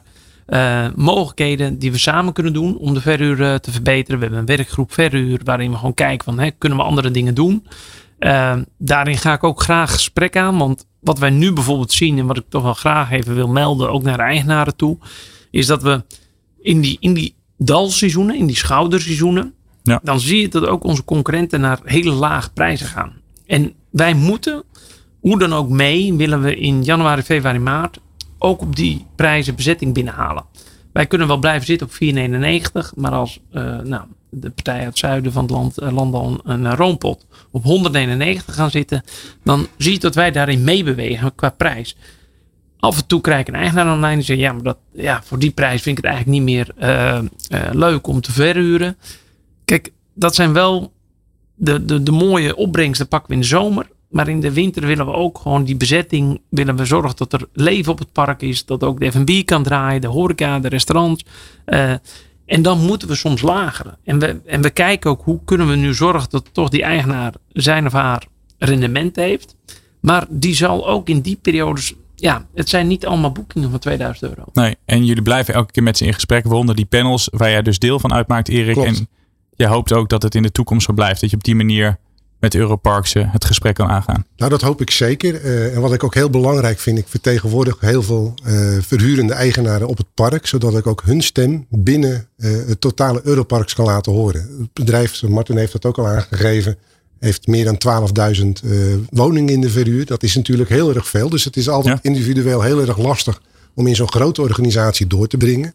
mogelijkheden 0.94 1.78
die 1.78 1.92
we 1.92 1.98
samen 1.98 2.32
kunnen 2.32 2.52
doen 2.52 2.76
om 2.76 2.94
de 2.94 3.00
verhuur 3.00 3.60
te 3.60 3.72
verbeteren. 3.72 4.18
We 4.18 4.24
hebben 4.24 4.40
een 4.40 4.56
werkgroep 4.56 4.92
verhuur 4.92 5.40
waarin 5.44 5.70
we 5.70 5.76
gewoon 5.76 5.94
kijken 5.94 6.24
van 6.24 6.38
hè, 6.38 6.50
kunnen 6.50 6.78
we 6.78 6.84
andere 6.84 7.10
dingen 7.10 7.34
doen. 7.34 7.66
Uh, 8.18 8.56
daarin 8.78 9.16
ga 9.16 9.32
ik 9.32 9.44
ook 9.44 9.62
graag 9.62 9.92
gesprek 9.92 10.36
aan. 10.36 10.58
Want 10.58 10.86
wat 11.00 11.18
wij 11.18 11.30
nu 11.30 11.52
bijvoorbeeld 11.52 11.92
zien 11.92 12.18
en 12.18 12.26
wat 12.26 12.36
ik 12.36 12.44
toch 12.48 12.62
wel 12.62 12.74
graag 12.74 13.10
even 13.10 13.34
wil 13.34 13.48
melden, 13.48 13.90
ook 13.90 14.02
naar 14.02 14.16
de 14.16 14.22
eigenaren 14.22 14.76
toe, 14.76 14.98
is 15.50 15.66
dat 15.66 15.82
we 15.82 16.04
in 16.60 16.80
die, 16.80 16.96
in 17.00 17.14
die 17.14 17.34
dalseizoenen, 17.56 18.36
in 18.36 18.46
die 18.46 18.56
schouderseizoenen, 18.56 19.54
ja. 19.82 20.00
dan 20.02 20.20
zie 20.20 20.40
je 20.40 20.48
dat 20.48 20.66
ook 20.66 20.84
onze 20.84 21.04
concurrenten 21.04 21.60
naar 21.60 21.80
hele 21.84 22.12
lage 22.12 22.52
prijzen 22.52 22.86
gaan. 22.86 23.12
En 23.46 23.72
wij 23.90 24.14
moeten, 24.14 24.62
hoe 25.20 25.38
dan 25.38 25.52
ook 25.52 25.68
mee, 25.68 26.14
willen 26.14 26.42
we 26.42 26.56
in 26.56 26.82
januari, 26.82 27.22
februari, 27.22 27.58
maart 27.58 27.98
ook 28.38 28.60
op 28.60 28.76
die 28.76 29.06
prijzen 29.14 29.54
bezetting 29.54 29.94
binnenhalen. 29.94 30.44
Wij 30.92 31.06
kunnen 31.06 31.26
wel 31.26 31.38
blijven 31.38 31.66
zitten 31.66 31.86
op 31.86 31.92
4,99, 31.92 32.94
maar 32.94 33.12
als 33.12 33.40
uh, 33.52 33.78
nou, 33.78 34.02
de 34.30 34.50
partij 34.50 34.76
uit 34.76 34.84
het 34.84 34.98
zuiden 34.98 35.32
van 35.32 35.42
het 35.42 35.50
land, 35.50 35.82
uh, 35.82 35.92
land 35.92 36.14
al 36.14 36.40
een, 36.44 36.64
een 36.64 36.76
roompot 36.76 37.26
op 37.50 37.64
199 37.64 38.54
gaan 38.54 38.70
zitten, 38.70 39.02
dan 39.44 39.66
zie 39.76 39.92
je 39.92 39.98
dat 39.98 40.14
wij 40.14 40.30
daarin 40.30 40.64
meebewegen 40.64 41.34
qua 41.34 41.50
prijs. 41.50 41.96
Af 42.84 42.96
en 42.96 43.06
toe 43.06 43.20
krijg 43.20 43.40
ik 43.40 43.48
een 43.48 43.54
eigenaar 43.54 43.94
online 43.94 44.14
die 44.14 44.24
zegt, 44.24 44.40
ja, 44.40 44.52
maar 44.52 44.62
dat, 44.62 44.78
ja, 44.92 45.22
voor 45.22 45.38
die 45.38 45.50
prijs 45.50 45.82
vind 45.82 45.98
ik 45.98 46.04
het 46.04 46.12
eigenlijk 46.12 46.44
niet 46.44 46.54
meer 46.54 46.74
uh, 46.82 47.18
leuk 47.72 48.06
om 48.06 48.20
te 48.20 48.32
verhuren. 48.32 48.96
Kijk, 49.64 49.92
dat 50.14 50.34
zijn 50.34 50.52
wel 50.52 50.92
de, 51.54 51.84
de, 51.84 52.02
de 52.02 52.10
mooie 52.10 52.56
opbrengsten 52.56 53.08
pakken 53.08 53.28
we 53.28 53.34
in 53.34 53.40
de 53.40 53.46
zomer. 53.46 53.86
Maar 54.08 54.28
in 54.28 54.40
de 54.40 54.52
winter 54.52 54.86
willen 54.86 55.06
we 55.06 55.12
ook 55.12 55.38
gewoon 55.38 55.64
die 55.64 55.76
bezetting, 55.76 56.40
willen 56.48 56.76
we 56.76 56.84
zorgen 56.84 57.16
dat 57.16 57.32
er 57.32 57.48
leven 57.52 57.92
op 57.92 57.98
het 57.98 58.12
park 58.12 58.42
is. 58.42 58.64
Dat 58.64 58.82
ook 58.82 59.00
de 59.00 59.10
F&B 59.10 59.44
kan 59.44 59.62
draaien, 59.62 60.00
de 60.00 60.06
horeca, 60.06 60.58
de 60.58 60.68
restaurants. 60.68 61.24
Uh, 61.66 61.92
en 62.46 62.62
dan 62.62 62.78
moeten 62.80 63.08
we 63.08 63.14
soms 63.14 63.42
lageren. 63.42 63.98
En 64.04 64.18
we, 64.18 64.40
en 64.46 64.62
we 64.62 64.70
kijken 64.70 65.10
ook 65.10 65.22
hoe 65.24 65.40
kunnen 65.44 65.68
we 65.68 65.76
nu 65.76 65.94
zorgen 65.94 66.30
dat 66.30 66.48
toch 66.52 66.68
die 66.68 66.82
eigenaar 66.82 67.34
zijn 67.52 67.86
of 67.86 67.92
haar 67.92 68.26
rendement 68.58 69.16
heeft. 69.16 69.56
Maar 70.00 70.26
die 70.28 70.54
zal 70.54 70.88
ook 70.88 71.08
in 71.08 71.20
die 71.20 71.38
periodes 71.42 71.94
ja, 72.14 72.46
het 72.54 72.68
zijn 72.68 72.86
niet 72.86 73.06
allemaal 73.06 73.32
boekingen 73.32 73.70
van 73.70 73.78
2000 73.78 74.30
euro. 74.30 74.44
Nee, 74.52 74.76
en 74.84 75.04
jullie 75.04 75.22
blijven 75.22 75.54
elke 75.54 75.72
keer 75.72 75.82
met 75.82 75.96
ze 75.96 76.04
in 76.04 76.14
gesprek, 76.14 76.44
waaronder 76.44 76.74
die 76.74 76.86
panels 76.86 77.28
waar 77.32 77.50
jij 77.50 77.62
dus 77.62 77.78
deel 77.78 78.00
van 78.00 78.12
uitmaakt, 78.12 78.48
Erik. 78.48 78.74
Klopt. 78.74 78.88
En 78.88 79.08
je 79.54 79.66
hoopt 79.66 79.92
ook 79.92 80.08
dat 80.08 80.22
het 80.22 80.34
in 80.34 80.42
de 80.42 80.52
toekomst 80.52 80.86
zo 80.86 80.92
blijft. 80.92 81.20
Dat 81.20 81.30
je 81.30 81.36
op 81.36 81.44
die 81.44 81.54
manier 81.54 81.98
met 82.44 82.54
Europarks 82.54 83.14
uh, 83.14 83.32
het 83.32 83.44
gesprek 83.44 83.74
kan 83.74 83.88
aangaan. 83.88 84.26
Nou, 84.36 84.50
dat 84.50 84.60
hoop 84.60 84.80
ik 84.80 84.90
zeker. 84.90 85.44
Uh, 85.44 85.74
en 85.74 85.80
wat 85.80 85.92
ik 85.92 86.04
ook 86.04 86.14
heel 86.14 86.30
belangrijk 86.30 86.78
vind, 86.78 86.98
ik 86.98 87.08
vertegenwoordig 87.08 87.80
heel 87.80 88.02
veel 88.02 88.34
uh, 88.46 88.78
verhurende 88.80 89.32
eigenaren 89.32 89.88
op 89.88 89.96
het 89.96 90.14
park, 90.14 90.46
zodat 90.46 90.76
ik 90.76 90.86
ook 90.86 91.02
hun 91.04 91.22
stem 91.22 91.66
binnen 91.68 92.28
het 92.36 92.80
totale 92.80 93.20
Europarks 93.24 93.74
kan 93.74 93.84
laten 93.84 94.12
horen. 94.12 94.40
Het 94.40 94.72
bedrijf, 94.72 95.22
Martin 95.22 95.56
heeft 95.56 95.72
dat 95.72 95.84
ook 95.84 95.98
al 95.98 96.06
aangegeven, 96.06 96.78
heeft 97.24 97.46
meer 97.46 97.64
dan 97.64 98.08
12.000 98.62 98.68
woningen 99.10 99.54
in 99.54 99.60
de 99.60 99.70
verhuur. 99.70 100.06
Dat 100.06 100.22
is 100.22 100.34
natuurlijk 100.34 100.68
heel 100.68 100.94
erg 100.94 101.08
veel. 101.08 101.28
Dus 101.28 101.44
het 101.44 101.56
is 101.56 101.68
altijd 101.68 101.98
ja. 102.02 102.10
individueel 102.10 102.62
heel 102.62 102.80
erg 102.80 102.98
lastig 102.98 103.42
om 103.74 103.86
in 103.86 103.96
zo'n 103.96 104.12
grote 104.12 104.42
organisatie 104.42 105.06
door 105.06 105.26
te 105.26 105.36
brengen. 105.36 105.74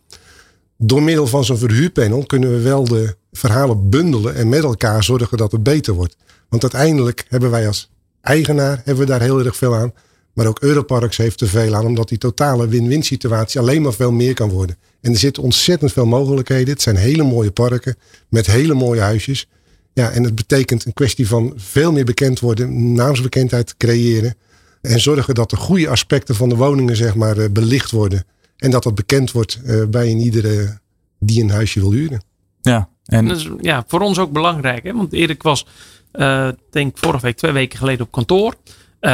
Door 0.78 1.04
middel 1.04 1.28
van 1.28 1.46
zo'n 1.46 1.58
verhuurpanel 1.58 2.26
kunnen 2.26 2.52
we 2.52 2.62
wel 2.62 2.84
de 2.84 3.16
verhalen 3.32 3.90
bundelen 3.90 4.36
en 4.36 4.50
met 4.50 4.64
elkaar 4.64 5.04
zorgen 5.04 5.38
dat 5.38 5.52
het 5.52 5.64
beter 5.64 5.94
wordt. 5.94 6.16
Want 6.50 6.62
uiteindelijk 6.62 7.26
hebben 7.28 7.52
wij 7.52 7.68
als 7.68 7.90
eigenaar 8.22 8.82
hebben 8.84 9.06
we 9.06 9.12
daar 9.12 9.22
heel 9.22 9.46
erg 9.46 9.56
veel 9.56 9.76
aan. 9.76 9.94
Maar 10.34 10.48
ook 10.48 10.60
Europarks 10.60 11.18
heeft 11.18 11.42
er 11.42 11.48
veel 11.48 11.76
aan, 11.76 11.86
omdat 11.86 12.10
die 12.10 12.18
totale 12.18 12.68
win-win 12.68 13.04
situatie 13.04 13.60
alleen 13.60 13.82
maar 13.82 13.94
veel 13.94 14.12
meer 14.12 14.34
kan 14.34 14.50
worden. 14.50 14.78
En 15.02 15.12
er 15.12 15.18
zitten 15.18 15.44
ontzettend 15.44 15.92
veel 15.94 16.06
mogelijkheden. 16.06 16.74
Het 16.74 16.82
zijn 16.82 16.96
hele 16.96 17.24
mooie 17.24 17.52
parken 17.52 17.98
met 18.30 18.46
hele 18.46 18.74
mooie 18.74 19.02
huisjes. 19.02 19.48
Ja, 19.94 20.10
en 20.10 20.24
het 20.24 20.36
betekent 20.36 20.86
een 20.86 20.94
kwestie 20.94 21.28
van 21.28 21.54
veel 21.56 21.92
meer 21.92 22.06
bekend 22.06 22.40
worden, 22.40 22.94
naamsbekendheid 22.94 23.78
creëren. 23.78 24.36
En 24.82 25.00
zorgen 25.00 25.36
dat 25.36 25.50
de 25.50 25.56
goede 25.56 25.90
aspecten 25.90 26.36
van 26.36 26.50
de 26.50 26.56
woningen 26.56 26.96
zeg 26.96 27.16
maar 27.16 27.38
eh, 27.38 27.50
belicht 27.52 27.92
worden. 27.92 28.26
En 28.58 28.72
dat 28.72 28.84
dat 28.84 28.96
bekend 28.96 29.32
wordt 29.32 29.60
uh, 29.66 29.86
bij 29.86 30.12
een 30.12 30.20
iedere 30.20 30.80
die 31.20 31.44
een 31.44 31.50
huisje 31.50 31.80
wil 31.80 31.92
huren. 31.92 32.24
Ja, 32.62 32.90
en 33.06 33.28
dat 33.28 33.38
is 33.38 33.50
ja, 33.62 33.84
voor 33.88 34.00
ons 34.00 34.20
ook 34.20 34.32
belangrijk. 34.32 34.84
Hè? 34.84 34.94
Want 34.94 35.14
Erik 35.14 35.44
was 35.44 35.66
uh, 36.14 36.50
denk 36.72 36.98
vorige 36.98 37.26
week, 37.26 37.38
twee 37.38 37.52
weken 37.52 37.78
geleden 37.78 38.06
op 38.06 38.12
kantoor. 38.12 38.56
Uh, 39.02 39.12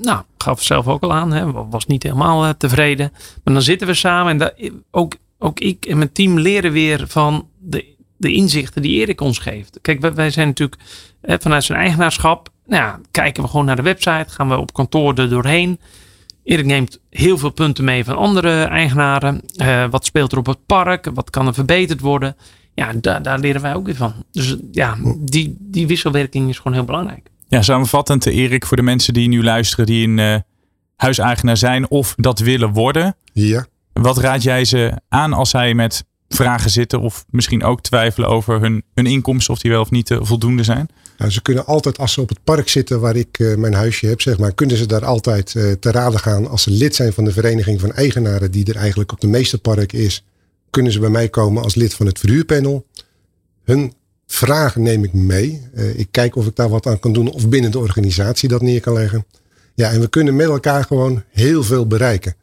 nou, 0.00 0.22
gaf 0.38 0.62
zelf 0.62 0.86
ook 0.86 1.02
al 1.02 1.12
aan, 1.12 1.32
hè, 1.32 1.52
was 1.52 1.86
niet 1.86 2.02
helemaal 2.02 2.44
uh, 2.44 2.50
tevreden. 2.58 3.10
Maar 3.44 3.54
dan 3.54 3.62
zitten 3.62 3.86
we 3.86 3.94
samen 3.94 4.32
en 4.32 4.38
dat, 4.38 4.54
ook, 4.90 5.14
ook 5.38 5.60
ik 5.60 5.86
en 5.86 5.96
mijn 5.98 6.12
team 6.12 6.38
leren 6.38 6.72
weer 6.72 7.04
van 7.08 7.48
de, 7.58 7.95
de 8.16 8.32
inzichten 8.32 8.82
die 8.82 9.00
Erik 9.00 9.20
ons 9.20 9.38
geeft. 9.38 9.78
Kijk, 9.82 10.00
wij, 10.00 10.14
wij 10.14 10.30
zijn 10.30 10.46
natuurlijk 10.46 10.80
hè, 11.20 11.38
vanuit 11.38 11.64
zijn 11.64 11.78
eigenaarschap, 11.78 12.50
nou 12.66 12.82
ja, 12.82 13.00
kijken 13.10 13.42
we 13.42 13.48
gewoon 13.48 13.66
naar 13.66 13.76
de 13.76 13.82
website, 13.82 14.26
gaan 14.28 14.48
we 14.48 14.58
op 14.58 14.72
kantoor 14.72 15.14
er 15.14 15.28
doorheen. 15.28 15.80
Erik 16.44 16.64
neemt 16.64 17.00
heel 17.10 17.38
veel 17.38 17.50
punten 17.50 17.84
mee 17.84 18.04
van 18.04 18.16
andere 18.16 18.62
eigenaren. 18.62 19.40
Uh, 19.56 19.84
wat 19.90 20.04
speelt 20.04 20.32
er 20.32 20.38
op 20.38 20.46
het 20.46 20.66
park? 20.66 21.10
Wat 21.14 21.30
kan 21.30 21.46
er 21.46 21.54
verbeterd 21.54 22.00
worden? 22.00 22.36
ja, 22.76 22.92
daar, 23.00 23.22
daar 23.22 23.38
leren 23.38 23.60
wij 23.62 23.74
ook 23.74 23.86
weer 23.86 23.96
van. 23.96 24.14
Dus 24.32 24.56
ja, 24.72 24.96
die, 25.18 25.56
die 25.60 25.86
wisselwerking 25.86 26.48
is 26.48 26.56
gewoon 26.56 26.72
heel 26.72 26.84
belangrijk. 26.84 27.30
Ja, 27.48 27.62
samenvattend, 27.62 28.26
Erik, 28.26 28.66
voor 28.66 28.76
de 28.76 28.82
mensen 28.82 29.14
die 29.14 29.28
nu 29.28 29.42
luisteren, 29.42 29.86
die 29.86 30.08
een 30.08 30.18
uh, 30.18 30.36
huiseigenaar 30.96 31.56
zijn 31.56 31.90
of 31.90 32.14
dat 32.16 32.38
willen 32.38 32.72
worden. 32.72 33.16
Ja. 33.32 33.66
Wat 33.92 34.18
raad 34.18 34.42
jij 34.42 34.64
ze 34.64 35.00
aan 35.08 35.32
als 35.32 35.50
zij 35.50 35.74
met 35.74 36.04
vragen 36.28 36.70
zitten 36.70 37.00
of 37.00 37.24
misschien 37.30 37.64
ook 37.64 37.82
twijfelen 37.82 38.28
over 38.28 38.60
hun, 38.60 38.82
hun 38.94 39.06
inkomsten, 39.06 39.54
of 39.54 39.60
die 39.60 39.70
wel 39.70 39.80
of 39.80 39.90
niet 39.90 40.10
uh, 40.10 40.18
voldoende 40.20 40.62
zijn? 40.62 40.88
Nou, 41.18 41.30
ze 41.30 41.42
kunnen 41.42 41.66
altijd, 41.66 41.98
als 41.98 42.12
ze 42.12 42.20
op 42.20 42.28
het 42.28 42.44
park 42.44 42.68
zitten 42.68 43.00
waar 43.00 43.16
ik 43.16 43.38
uh, 43.38 43.56
mijn 43.56 43.74
huisje 43.74 44.06
heb, 44.06 44.20
zeg 44.20 44.38
maar, 44.38 44.54
kunnen 44.54 44.76
ze 44.76 44.86
daar 44.86 45.04
altijd 45.04 45.54
uh, 45.54 45.72
te 45.72 45.90
raden 45.90 46.20
gaan 46.20 46.48
als 46.48 46.62
ze 46.62 46.70
lid 46.70 46.94
zijn 46.94 47.12
van 47.12 47.24
de 47.24 47.32
vereniging 47.32 47.80
van 47.80 47.92
eigenaren, 47.92 48.50
die 48.50 48.64
er 48.64 48.76
eigenlijk 48.76 49.12
op 49.12 49.20
de 49.20 49.26
meeste 49.26 49.58
parken 49.58 49.98
is 49.98 50.24
kunnen 50.76 50.94
ze 50.94 51.00
bij 51.00 51.10
mij 51.10 51.28
komen 51.28 51.62
als 51.62 51.74
lid 51.74 51.94
van 51.94 52.06
het 52.06 52.18
verhuurpanel. 52.18 52.86
Hun 53.64 53.92
vragen 54.26 54.82
neem 54.82 55.04
ik 55.04 55.12
mee. 55.12 55.62
Ik 55.94 56.08
kijk 56.10 56.36
of 56.36 56.46
ik 56.46 56.56
daar 56.56 56.68
wat 56.68 56.86
aan 56.86 56.98
kan 56.98 57.12
doen 57.12 57.30
of 57.30 57.48
binnen 57.48 57.70
de 57.70 57.78
organisatie 57.78 58.48
dat 58.48 58.62
neer 58.62 58.80
kan 58.80 58.92
leggen. 58.92 59.26
Ja, 59.74 59.90
en 59.90 60.00
we 60.00 60.08
kunnen 60.08 60.36
met 60.36 60.46
elkaar 60.46 60.84
gewoon 60.84 61.22
heel 61.30 61.62
veel 61.62 61.86
bereiken. 61.86 62.34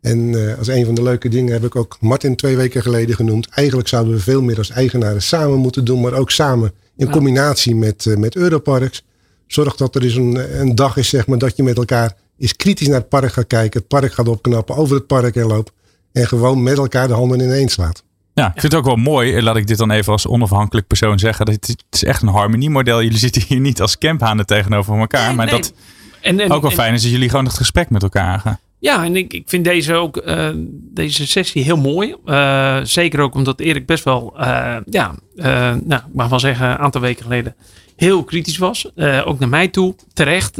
En 0.00 0.18
uh, 0.18 0.58
als 0.58 0.68
een 0.68 0.84
van 0.84 0.94
de 0.94 1.02
leuke 1.02 1.28
dingen 1.28 1.52
heb 1.52 1.64
ik 1.64 1.76
ook 1.76 1.96
Martin 2.00 2.36
twee 2.36 2.56
weken 2.56 2.82
geleden 2.82 3.14
genoemd. 3.14 3.48
Eigenlijk 3.48 3.88
zouden 3.88 4.12
we 4.12 4.20
veel 4.20 4.42
meer 4.42 4.58
als 4.58 4.70
eigenaren 4.70 5.22
samen 5.22 5.58
moeten 5.58 5.84
doen, 5.84 6.00
maar 6.00 6.12
ook 6.12 6.30
samen 6.30 6.72
in 6.96 7.10
combinatie 7.10 7.74
met, 7.74 8.04
uh, 8.04 8.16
met 8.16 8.36
Europarks. 8.36 9.04
Zorg 9.46 9.76
dat 9.76 9.94
er 9.94 10.02
eens 10.02 10.14
een, 10.14 10.60
een 10.60 10.74
dag 10.74 10.96
is, 10.96 11.08
zeg 11.08 11.26
maar, 11.26 11.38
dat 11.38 11.56
je 11.56 11.62
met 11.62 11.76
elkaar 11.76 12.16
eens 12.38 12.56
kritisch 12.56 12.86
naar 12.86 12.98
het 12.98 13.08
park 13.08 13.32
gaat 13.32 13.46
kijken, 13.46 13.80
het 13.80 13.88
park 13.88 14.12
gaat 14.12 14.28
opknappen, 14.28 14.76
over 14.76 14.96
het 14.96 15.06
park 15.06 15.34
heen 15.34 15.46
loopt. 15.46 15.72
En 16.12 16.26
gewoon 16.26 16.62
met 16.62 16.78
elkaar 16.78 17.08
de 17.08 17.14
handen 17.14 17.40
ineens 17.40 17.72
slaat. 17.72 18.02
Ja, 18.34 18.46
ik 18.46 18.60
vind 18.60 18.72
het 18.72 18.74
ook 18.74 18.86
wel 18.86 18.96
mooi. 18.96 19.42
Laat 19.42 19.56
ik 19.56 19.66
dit 19.66 19.78
dan 19.78 19.90
even 19.90 20.12
als 20.12 20.26
onafhankelijk 20.26 20.86
persoon 20.86 21.18
zeggen. 21.18 21.46
Dat 21.46 21.54
het, 21.54 21.84
is 21.90 22.04
echt 22.04 22.22
een 22.22 22.28
harmoniemodel. 22.28 23.02
Jullie 23.02 23.18
zitten 23.18 23.42
hier 23.48 23.60
niet 23.60 23.80
als 23.80 23.98
camphanen 23.98 24.46
tegenover 24.46 24.98
elkaar. 24.98 25.26
Nee, 25.26 25.36
maar 25.36 25.46
nee. 25.46 25.54
dat 25.54 25.72
en, 26.20 26.40
en, 26.40 26.50
ook 26.50 26.62
wel 26.62 26.70
fijn 26.70 26.94
is 26.94 27.02
dat 27.02 27.10
jullie 27.10 27.28
gewoon 27.28 27.44
het 27.44 27.54
gesprek 27.54 27.90
met 27.90 28.02
elkaar 28.02 28.40
gaan. 28.40 28.58
Ja, 28.80 29.04
en 29.04 29.16
ik, 29.16 29.32
ik 29.32 29.42
vind 29.46 29.64
deze 29.64 29.94
ook, 29.94 30.22
uh, 30.26 30.48
deze 30.72 31.26
sessie 31.26 31.62
heel 31.62 31.76
mooi. 31.76 32.14
Uh, 32.24 32.78
zeker 32.82 33.20
ook 33.20 33.34
omdat 33.34 33.60
Erik 33.60 33.86
best 33.86 34.04
wel, 34.04 34.34
uh, 34.40 34.76
ja, 34.84 35.14
nou, 35.34 35.94
ik 35.94 36.14
mag 36.14 36.28
wel 36.28 36.40
zeggen, 36.40 36.70
een 36.70 36.78
aantal 36.78 37.00
weken 37.00 37.22
geleden 37.22 37.54
heel 37.96 38.24
kritisch 38.24 38.58
was. 38.58 38.90
ook 39.24 39.38
naar 39.38 39.48
mij 39.48 39.68
toe, 39.68 39.94
terecht. 40.12 40.56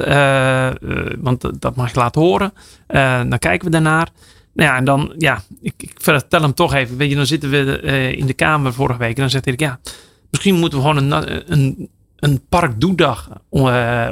want 1.19 1.61
dat 1.61 1.77
mag 1.77 1.93
je 1.93 1.99
laten 1.99 2.21
horen. 2.21 2.53
dan 3.29 3.39
kijken 3.39 3.65
we 3.65 3.71
daarnaar. 3.71 4.09
Nou 4.55 4.71
ja, 4.71 4.77
en 4.77 4.85
dan, 4.85 5.15
ja, 5.19 5.43
ik, 5.61 5.75
ik 5.77 5.93
vertel 5.95 6.43
hem 6.43 6.55
toch 6.55 6.75
even. 6.75 6.97
Weet 6.97 7.11
je, 7.11 7.17
dan 7.17 7.27
zitten 7.27 7.51
we 7.51 7.81
in 8.17 8.27
de 8.27 8.33
kamer 8.33 8.73
vorige 8.73 8.99
week. 8.99 9.15
En 9.15 9.21
dan 9.21 9.31
zegt 9.31 9.47
Erik, 9.47 9.61
ja, 9.61 9.81
misschien 10.31 10.55
moeten 10.55 10.79
we 10.79 10.89
gewoon 10.89 11.13
een, 11.13 11.53
een, 11.53 11.89
een 12.17 12.41
parkdoedag 12.49 13.31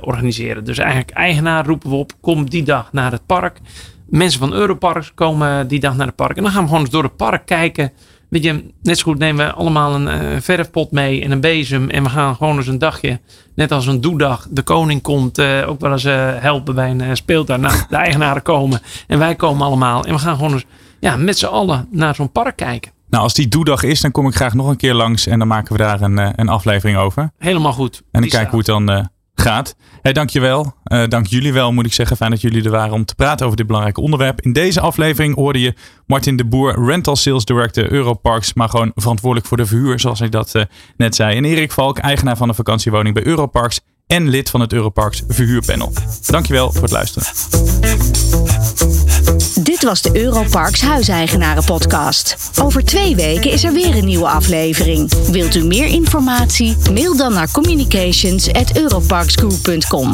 organiseren. 0.00 0.64
Dus 0.64 0.78
eigenlijk 0.78 1.10
eigenaar 1.10 1.66
roepen 1.66 1.90
we 1.90 1.96
op, 1.96 2.12
kom 2.20 2.50
die 2.50 2.62
dag 2.62 2.92
naar 2.92 3.12
het 3.12 3.26
park 3.26 3.60
mensen 4.06 4.40
van 4.40 4.52
Europarks 4.52 5.14
komen 5.14 5.68
die 5.68 5.80
dag 5.80 5.96
naar 5.96 6.06
het 6.06 6.16
park. 6.16 6.36
En 6.36 6.42
dan 6.42 6.52
gaan 6.52 6.60
we 6.60 6.66
gewoon 6.66 6.82
eens 6.82 6.90
door 6.90 7.02
het 7.02 7.16
park 7.16 7.46
kijken. 7.46 7.92
Weet 8.28 8.44
je, 8.44 8.64
net 8.82 8.98
zo 8.98 9.04
goed 9.04 9.18
nemen 9.18 9.46
we 9.46 9.52
allemaal 9.52 9.94
een 9.94 10.32
uh, 10.32 10.40
verfpot 10.40 10.90
mee 10.90 11.22
en 11.22 11.30
een 11.30 11.40
bezem. 11.40 11.90
En 11.90 12.02
we 12.02 12.08
gaan 12.08 12.36
gewoon 12.36 12.56
eens 12.56 12.66
een 12.66 12.78
dagje, 12.78 13.20
net 13.54 13.72
als 13.72 13.86
een 13.86 14.00
doedag. 14.00 14.46
De 14.50 14.62
koning 14.62 15.02
komt 15.02 15.38
uh, 15.38 15.68
ook 15.68 15.80
wel 15.80 15.92
eens 15.92 16.04
uh, 16.04 16.28
helpen 16.34 16.74
bij 16.74 16.90
een 16.90 17.16
speeltuin. 17.16 17.60
Nou, 17.60 17.74
de 17.88 17.96
eigenaren 17.96 18.42
komen 18.42 18.80
en 19.06 19.18
wij 19.18 19.34
komen 19.34 19.66
allemaal. 19.66 20.04
En 20.04 20.12
we 20.12 20.18
gaan 20.18 20.36
gewoon 20.36 20.52
eens 20.52 20.64
ja, 21.00 21.16
met 21.16 21.38
z'n 21.38 21.46
allen 21.46 21.88
naar 21.90 22.14
zo'n 22.14 22.32
park 22.32 22.56
kijken. 22.56 22.92
Nou, 23.10 23.22
als 23.22 23.34
die 23.34 23.48
doedag 23.48 23.82
is, 23.82 24.00
dan 24.00 24.10
kom 24.10 24.26
ik 24.26 24.34
graag 24.34 24.54
nog 24.54 24.68
een 24.68 24.76
keer 24.76 24.94
langs. 24.94 25.26
En 25.26 25.38
dan 25.38 25.48
maken 25.48 25.72
we 25.72 25.78
daar 25.78 26.00
een, 26.00 26.40
een 26.40 26.48
aflevering 26.48 26.98
over. 26.98 27.30
Helemaal 27.38 27.72
goed. 27.72 28.02
En 28.10 28.20
dan 28.20 28.30
kijken 28.30 28.50
hoe 28.50 28.58
het 28.58 28.66
dan 28.66 29.08
gaat. 29.46 29.76
Hey, 30.02 30.12
dankjewel. 30.12 30.74
Uh, 30.84 31.08
dank 31.08 31.26
jullie 31.26 31.52
wel, 31.52 31.72
moet 31.72 31.86
ik 31.86 31.92
zeggen. 31.92 32.16
Fijn 32.16 32.30
dat 32.30 32.40
jullie 32.40 32.64
er 32.64 32.70
waren 32.70 32.92
om 32.92 33.04
te 33.04 33.14
praten 33.14 33.44
over 33.44 33.56
dit 33.56 33.66
belangrijke 33.66 34.00
onderwerp. 34.00 34.40
In 34.40 34.52
deze 34.52 34.80
aflevering 34.80 35.34
hoorde 35.34 35.60
je 35.60 35.74
Martin 36.06 36.36
de 36.36 36.44
Boer, 36.44 36.86
Rental 36.86 37.16
Sales 37.16 37.44
Director 37.44 37.92
Europarks, 37.92 38.54
maar 38.54 38.68
gewoon 38.68 38.92
verantwoordelijk 38.94 39.48
voor 39.48 39.56
de 39.56 39.66
verhuur, 39.66 40.00
zoals 40.00 40.20
ik 40.20 40.32
dat 40.32 40.54
uh, 40.54 40.62
net 40.96 41.14
zei. 41.14 41.36
En 41.36 41.44
Erik 41.44 41.72
Valk, 41.72 41.98
eigenaar 41.98 42.36
van 42.36 42.48
een 42.48 42.54
vakantiewoning 42.54 43.14
bij 43.14 43.26
Europarks 43.26 43.80
en 44.06 44.28
lid 44.28 44.50
van 44.50 44.60
het 44.60 44.72
Europarks 44.72 45.22
verhuurpanel. 45.28 45.92
Dankjewel 46.26 46.72
voor 46.72 46.82
het 46.82 46.92
luisteren 46.92 47.26
was 49.86 50.02
de 50.02 50.22
Europarks 50.22 50.80
Huiseigenaren 50.80 51.64
Podcast. 51.64 52.36
Over 52.62 52.84
twee 52.84 53.16
weken 53.16 53.50
is 53.50 53.64
er 53.64 53.72
weer 53.72 53.96
een 53.96 54.04
nieuwe 54.04 54.28
aflevering. 54.28 55.12
Wilt 55.30 55.54
u 55.54 55.64
meer 55.64 55.86
informatie? 55.86 56.76
Mail 56.92 57.16
dan 57.16 57.32
naar 57.32 57.50
communications@europarksgroup.com. 57.50 60.12